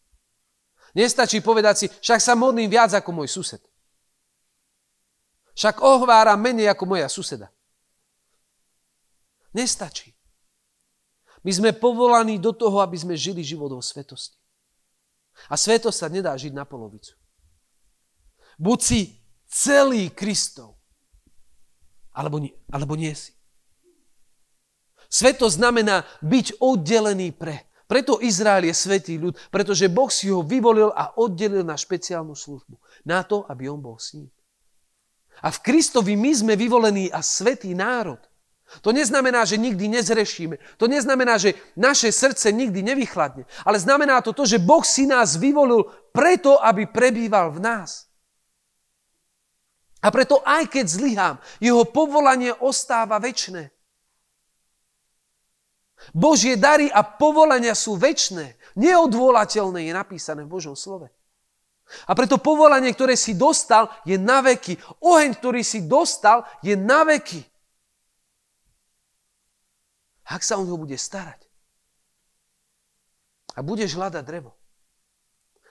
Nestačí 0.93 1.41
povedať 1.41 1.75
si, 1.77 1.87
však 1.89 2.21
sa 2.21 2.37
modlím 2.37 2.69
viac 2.69 2.93
ako 2.93 3.11
môj 3.13 3.29
sused. 3.33 3.63
Však 5.57 5.85
ohváram 5.85 6.41
menej 6.41 6.69
ako 6.73 6.85
moja 6.89 7.09
suseda. 7.09 7.49
Nestačí. 9.53 10.17
My 11.45 11.53
sme 11.53 11.71
povolaní 11.77 12.39
do 12.39 12.55
toho, 12.55 12.81
aby 12.81 12.97
sme 12.97 13.19
žili 13.19 13.45
životom 13.45 13.83
svetosti. 13.83 14.39
A 15.49 15.57
svetosť 15.57 15.97
sa 15.97 16.09
nedá 16.09 16.33
žiť 16.37 16.53
na 16.55 16.65
polovicu. 16.65 17.17
Buď 18.61 18.79
si 18.81 19.01
celý 19.49 20.13
Kristov, 20.13 20.79
alebo 22.13 22.39
nie, 22.39 22.53
alebo 22.69 22.95
nie 22.95 23.13
si. 23.17 23.33
Svetosť 25.13 25.61
znamená 25.61 26.09
byť 26.25 26.57
oddelený 26.61 27.37
pre. 27.37 27.69
Preto 27.93 28.25
Izrael 28.25 28.65
je 28.65 28.73
svetý 28.73 29.21
ľud, 29.21 29.37
pretože 29.53 29.93
Boh 29.93 30.09
si 30.09 30.33
ho 30.33 30.41
vyvolil 30.41 30.89
a 30.97 31.13
oddelil 31.21 31.61
na 31.61 31.77
špeciálnu 31.77 32.33
službu. 32.33 32.81
Na 33.05 33.21
to, 33.21 33.45
aby 33.53 33.69
on 33.69 33.85
bol 33.85 34.01
s 34.01 34.17
ním. 34.17 34.33
A 35.45 35.53
v 35.53 35.61
Kristovi 35.61 36.17
my 36.17 36.33
sme 36.33 36.55
vyvolení 36.57 37.13
a 37.13 37.21
svetý 37.21 37.77
národ. 37.77 38.17
To 38.81 38.97
neznamená, 38.97 39.45
že 39.45 39.61
nikdy 39.61 39.93
nezrešíme. 39.93 40.81
To 40.81 40.89
neznamená, 40.89 41.37
že 41.37 41.53
naše 41.77 42.09
srdce 42.09 42.49
nikdy 42.49 42.81
nevychladne. 42.81 43.45
Ale 43.69 43.77
znamená 43.77 44.25
to 44.25 44.33
to, 44.33 44.49
že 44.49 44.57
Boh 44.57 44.81
si 44.81 45.05
nás 45.05 45.37
vyvolil 45.37 45.85
preto, 46.17 46.57
aby 46.65 46.89
prebýval 46.89 47.53
v 47.53 47.61
nás. 47.61 48.09
A 50.01 50.09
preto 50.09 50.41
aj 50.49 50.65
keď 50.65 50.87
zlyhám, 50.89 51.37
jeho 51.61 51.85
povolanie 51.85 52.57
ostáva 52.57 53.21
väčšie. 53.21 53.69
Božie 56.11 56.59
dary 56.59 56.91
a 56.91 57.07
povolania 57.07 57.79
sú 57.79 57.95
väčšie. 57.95 58.75
Neodvolateľné 58.75 59.87
je 59.87 59.93
napísané 59.95 60.43
v 60.43 60.53
Božom 60.59 60.75
slove. 60.75 61.07
A 62.11 62.13
preto 62.19 62.43
povolanie, 62.43 62.91
ktoré 62.91 63.15
si 63.15 63.39
dostal, 63.39 63.87
je 64.03 64.19
na 64.19 64.43
veky. 64.43 64.75
Oheň, 65.07 65.39
ktorý 65.39 65.63
si 65.63 65.87
dostal, 65.87 66.43
je 66.67 66.75
na 66.75 67.07
veky 67.07 67.53
ak 70.33 70.41
sa 70.41 70.57
o 70.57 70.65
neho 70.65 70.81
bude 70.81 70.97
starať. 70.97 71.45
A 73.53 73.61
budeš 73.61 73.93
hľadať 73.93 74.25
drevo. 74.25 74.57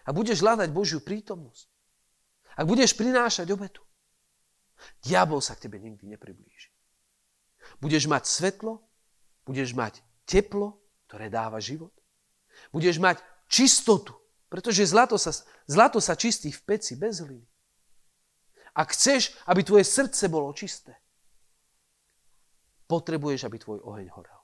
A 0.06 0.14
budeš 0.14 0.46
hľadať 0.46 0.70
Božiu 0.70 1.02
prítomnosť. 1.02 1.66
Ak 2.54 2.70
budeš 2.70 2.94
prinášať 2.94 3.50
obetu. 3.50 3.82
Diabol 5.02 5.42
sa 5.42 5.58
k 5.58 5.66
tebe 5.70 5.82
nikdy 5.82 6.06
nepriblíži. 6.10 6.70
Budeš 7.82 8.10
mať 8.10 8.26
svetlo, 8.26 8.82
budeš 9.46 9.74
mať 9.74 10.02
teplo, 10.26 10.80
ktoré 11.08 11.28
dáva 11.28 11.60
život. 11.60 11.92
Budeš 12.72 13.02
mať 13.02 13.20
čistotu, 13.52 14.16
pretože 14.48 14.88
zlato 14.88 15.20
sa, 15.20 15.32
zlato 15.68 16.00
sa 16.00 16.16
čistí 16.16 16.52
v 16.52 16.62
peci 16.64 16.96
bez 16.96 17.24
hliny. 17.24 17.48
Ak 18.72 18.96
chceš, 18.96 19.36
aby 19.52 19.64
tvoje 19.68 19.84
srdce 19.84 20.32
bolo 20.32 20.56
čisté, 20.56 20.96
potrebuješ, 22.88 23.48
aby 23.48 23.58
tvoj 23.60 23.80
oheň 23.84 24.08
horel. 24.12 24.42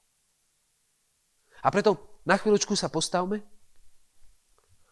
A 1.64 1.68
preto 1.72 2.20
na 2.28 2.36
chvíľočku 2.36 2.76
sa 2.76 2.92
postavme. 2.92 3.44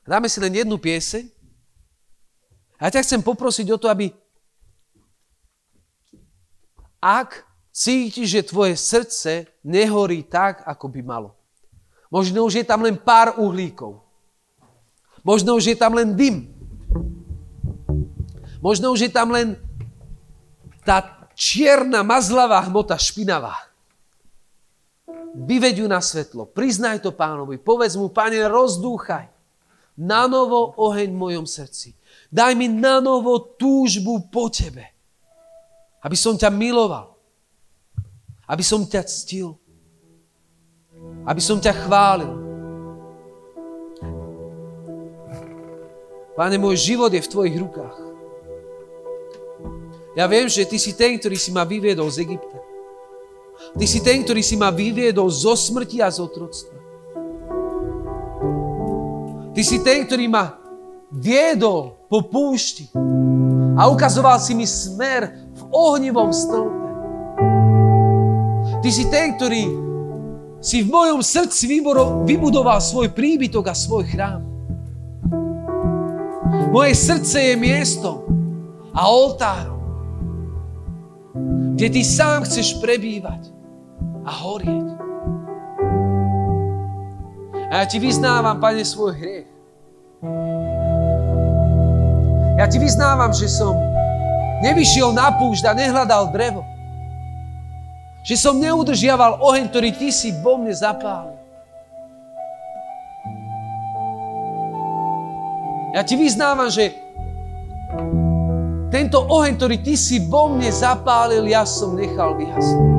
Dáme 0.08 0.32
si 0.32 0.40
len 0.40 0.56
jednu 0.56 0.80
pieseň. 0.80 1.28
A 2.80 2.88
ja 2.88 3.00
ťa 3.00 3.04
chcem 3.04 3.22
poprosiť 3.24 3.68
o 3.72 3.80
to, 3.80 3.88
aby 3.88 4.12
ak 7.00 7.46
cítiš, 7.76 8.32
že 8.32 8.48
tvoje 8.48 8.80
srdce 8.80 9.52
nehorí 9.68 10.24
tak, 10.24 10.64
ako 10.64 10.88
by 10.88 11.02
malo. 11.04 11.36
Možno 12.08 12.48
už 12.48 12.64
je 12.64 12.66
tam 12.66 12.88
len 12.88 12.96
pár 12.96 13.36
uhlíkov. 13.36 14.00
Možno 15.20 15.60
už 15.60 15.76
je 15.76 15.78
tam 15.78 15.92
len 15.92 16.16
dym. 16.16 16.48
Možno 18.64 18.96
už 18.96 19.10
je 19.10 19.12
tam 19.12 19.36
len 19.36 19.60
tá 20.88 21.28
čierna, 21.36 22.06
mazlavá 22.08 22.64
hmota, 22.64 22.96
špinavá. 22.96 23.54
Vyveď 25.36 25.84
ju 25.84 25.88
na 25.92 26.00
svetlo, 26.00 26.48
priznaj 26.48 27.04
to 27.04 27.12
pánovi, 27.12 27.60
povedz 27.60 28.00
mu, 28.00 28.08
pane, 28.08 28.40
rozdúchaj 28.48 29.28
na 30.00 30.32
novo 30.32 30.72
oheň 30.80 31.12
v 31.12 31.20
mojom 31.20 31.44
srdci. 31.44 31.92
Daj 32.32 32.56
mi 32.56 32.72
na 32.72 33.04
novo 33.04 33.36
túžbu 33.60 34.32
po 34.32 34.48
tebe. 34.48 34.96
Aby 36.00 36.16
som 36.16 36.40
ťa 36.40 36.48
miloval. 36.48 37.15
Aby 38.46 38.64
som 38.64 38.86
ťa 38.86 39.02
ctil. 39.06 39.58
Aby 41.26 41.42
som 41.42 41.58
ťa 41.58 41.74
chválil. 41.86 42.34
Pane, 46.36 46.60
môj 46.60 46.76
život 46.78 47.10
je 47.10 47.24
v 47.24 47.32
tvojich 47.32 47.56
rukách. 47.58 47.98
Ja 50.16 50.28
viem, 50.32 50.48
že 50.48 50.68
ty 50.68 50.80
si 50.80 50.96
ten, 50.96 51.20
ktorý 51.20 51.36
si 51.36 51.52
ma 51.52 51.68
vyviedol 51.68 52.08
z 52.12 52.24
Egypta. 52.24 52.60
Ty 53.76 53.86
si 53.88 54.00
ten, 54.04 54.24
ktorý 54.24 54.44
si 54.44 54.56
ma 54.56 54.72
vyviedol 54.72 55.28
zo 55.32 55.56
smrti 55.56 56.00
a 56.04 56.12
z 56.12 56.24
otroctva. 56.24 56.80
Ty 59.56 59.62
si 59.64 59.80
ten, 59.80 60.04
ktorý 60.04 60.28
ma 60.28 60.60
viedol 61.08 61.96
po 62.12 62.28
púšti 62.28 62.92
a 63.80 63.88
ukazoval 63.88 64.36
si 64.44 64.52
mi 64.52 64.68
smer 64.68 65.32
v 65.56 65.62
ohnivom 65.72 66.36
stĺpe. 66.36 66.85
Ty 68.86 68.94
si 68.94 69.10
ten, 69.10 69.34
ktorý 69.34 69.66
si 70.62 70.86
v 70.86 70.94
mojom 70.94 71.18
srdci 71.26 71.66
vybudoval 72.30 72.78
svoj 72.78 73.10
príbytok 73.18 73.66
a 73.66 73.74
svoj 73.74 74.06
chrám. 74.06 74.46
Moje 76.70 76.94
srdce 76.94 77.50
je 77.50 77.56
miestom 77.58 78.22
a 78.94 79.10
oltárom, 79.10 79.82
kde 81.74 81.98
ty 81.98 82.02
sám 82.06 82.46
chceš 82.46 82.78
prebývať 82.78 83.50
a 84.22 84.30
horieť. 84.30 84.88
A 87.74 87.82
ja 87.82 87.86
ti 87.90 87.98
vyznávam, 87.98 88.62
Pane, 88.62 88.86
svoj 88.86 89.18
hriech. 89.18 89.50
Ja 92.62 92.70
ti 92.70 92.78
vyznávam, 92.78 93.34
že 93.34 93.50
som 93.50 93.74
nevyšiel 94.62 95.10
na 95.10 95.34
púšť 95.42 95.74
a 95.74 95.74
nehľadal 95.74 96.30
drevo. 96.30 96.75
Že 98.26 98.36
som 98.42 98.58
neudržiaval 98.58 99.38
oheň, 99.38 99.70
ktorý 99.70 99.94
ty 99.94 100.10
si 100.10 100.34
vo 100.42 100.58
mne 100.58 100.74
zapálil. 100.74 101.38
Ja 105.94 106.02
ti 106.02 106.18
vyznávam, 106.18 106.68
že 106.68 106.92
tento 108.90 109.22
oheň, 109.30 109.54
ktorý 109.62 109.78
ty 109.86 109.94
si 109.94 110.18
vo 110.26 110.50
mne 110.50 110.74
zapálil, 110.74 111.46
ja 111.46 111.70
som 111.70 111.94
nechal 111.94 112.34
vyhasnúť. 112.34 112.94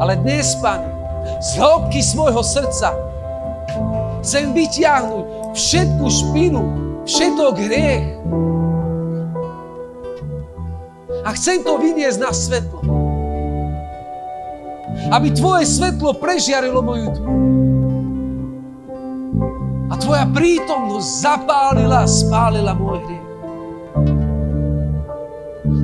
Ale 0.00 0.16
dnes, 0.24 0.56
Pane, 0.64 0.88
z 1.44 1.60
hĺbky 1.60 2.00
svojho 2.00 2.40
srdca 2.40 2.96
chcem 4.24 4.56
vyťahnuť 4.56 5.24
všetku 5.52 6.06
špinu, 6.08 6.62
všetok 7.04 7.54
hriech. 7.60 8.06
A 11.24 11.32
chcem 11.32 11.64
to 11.64 11.80
vyniesť 11.80 12.18
na 12.20 12.30
svetlo. 12.30 12.80
Aby 15.10 15.32
Tvoje 15.32 15.64
svetlo 15.64 16.14
prežiarilo 16.20 16.84
moju 16.84 17.08
tmu. 17.16 17.34
A 19.88 19.94
Tvoja 19.96 20.28
prítomnosť 20.30 21.08
zapálila 21.24 22.04
a 22.04 22.08
spálila 22.08 22.72
môj 22.76 23.00
hriech. 23.02 23.26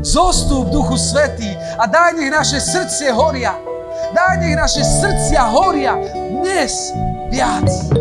Zostup, 0.00 0.72
Duchu 0.72 0.96
Svetý, 0.96 1.52
a 1.76 1.84
daj 1.84 2.16
nech 2.16 2.32
naše 2.32 2.56
srdce 2.56 3.12
horia 3.12 3.52
Daj 4.10 4.42
nech 4.42 4.56
naše 4.58 4.82
srdcia 4.82 5.42
horia 5.46 5.94
dnes 6.42 6.90
viac. 7.30 7.99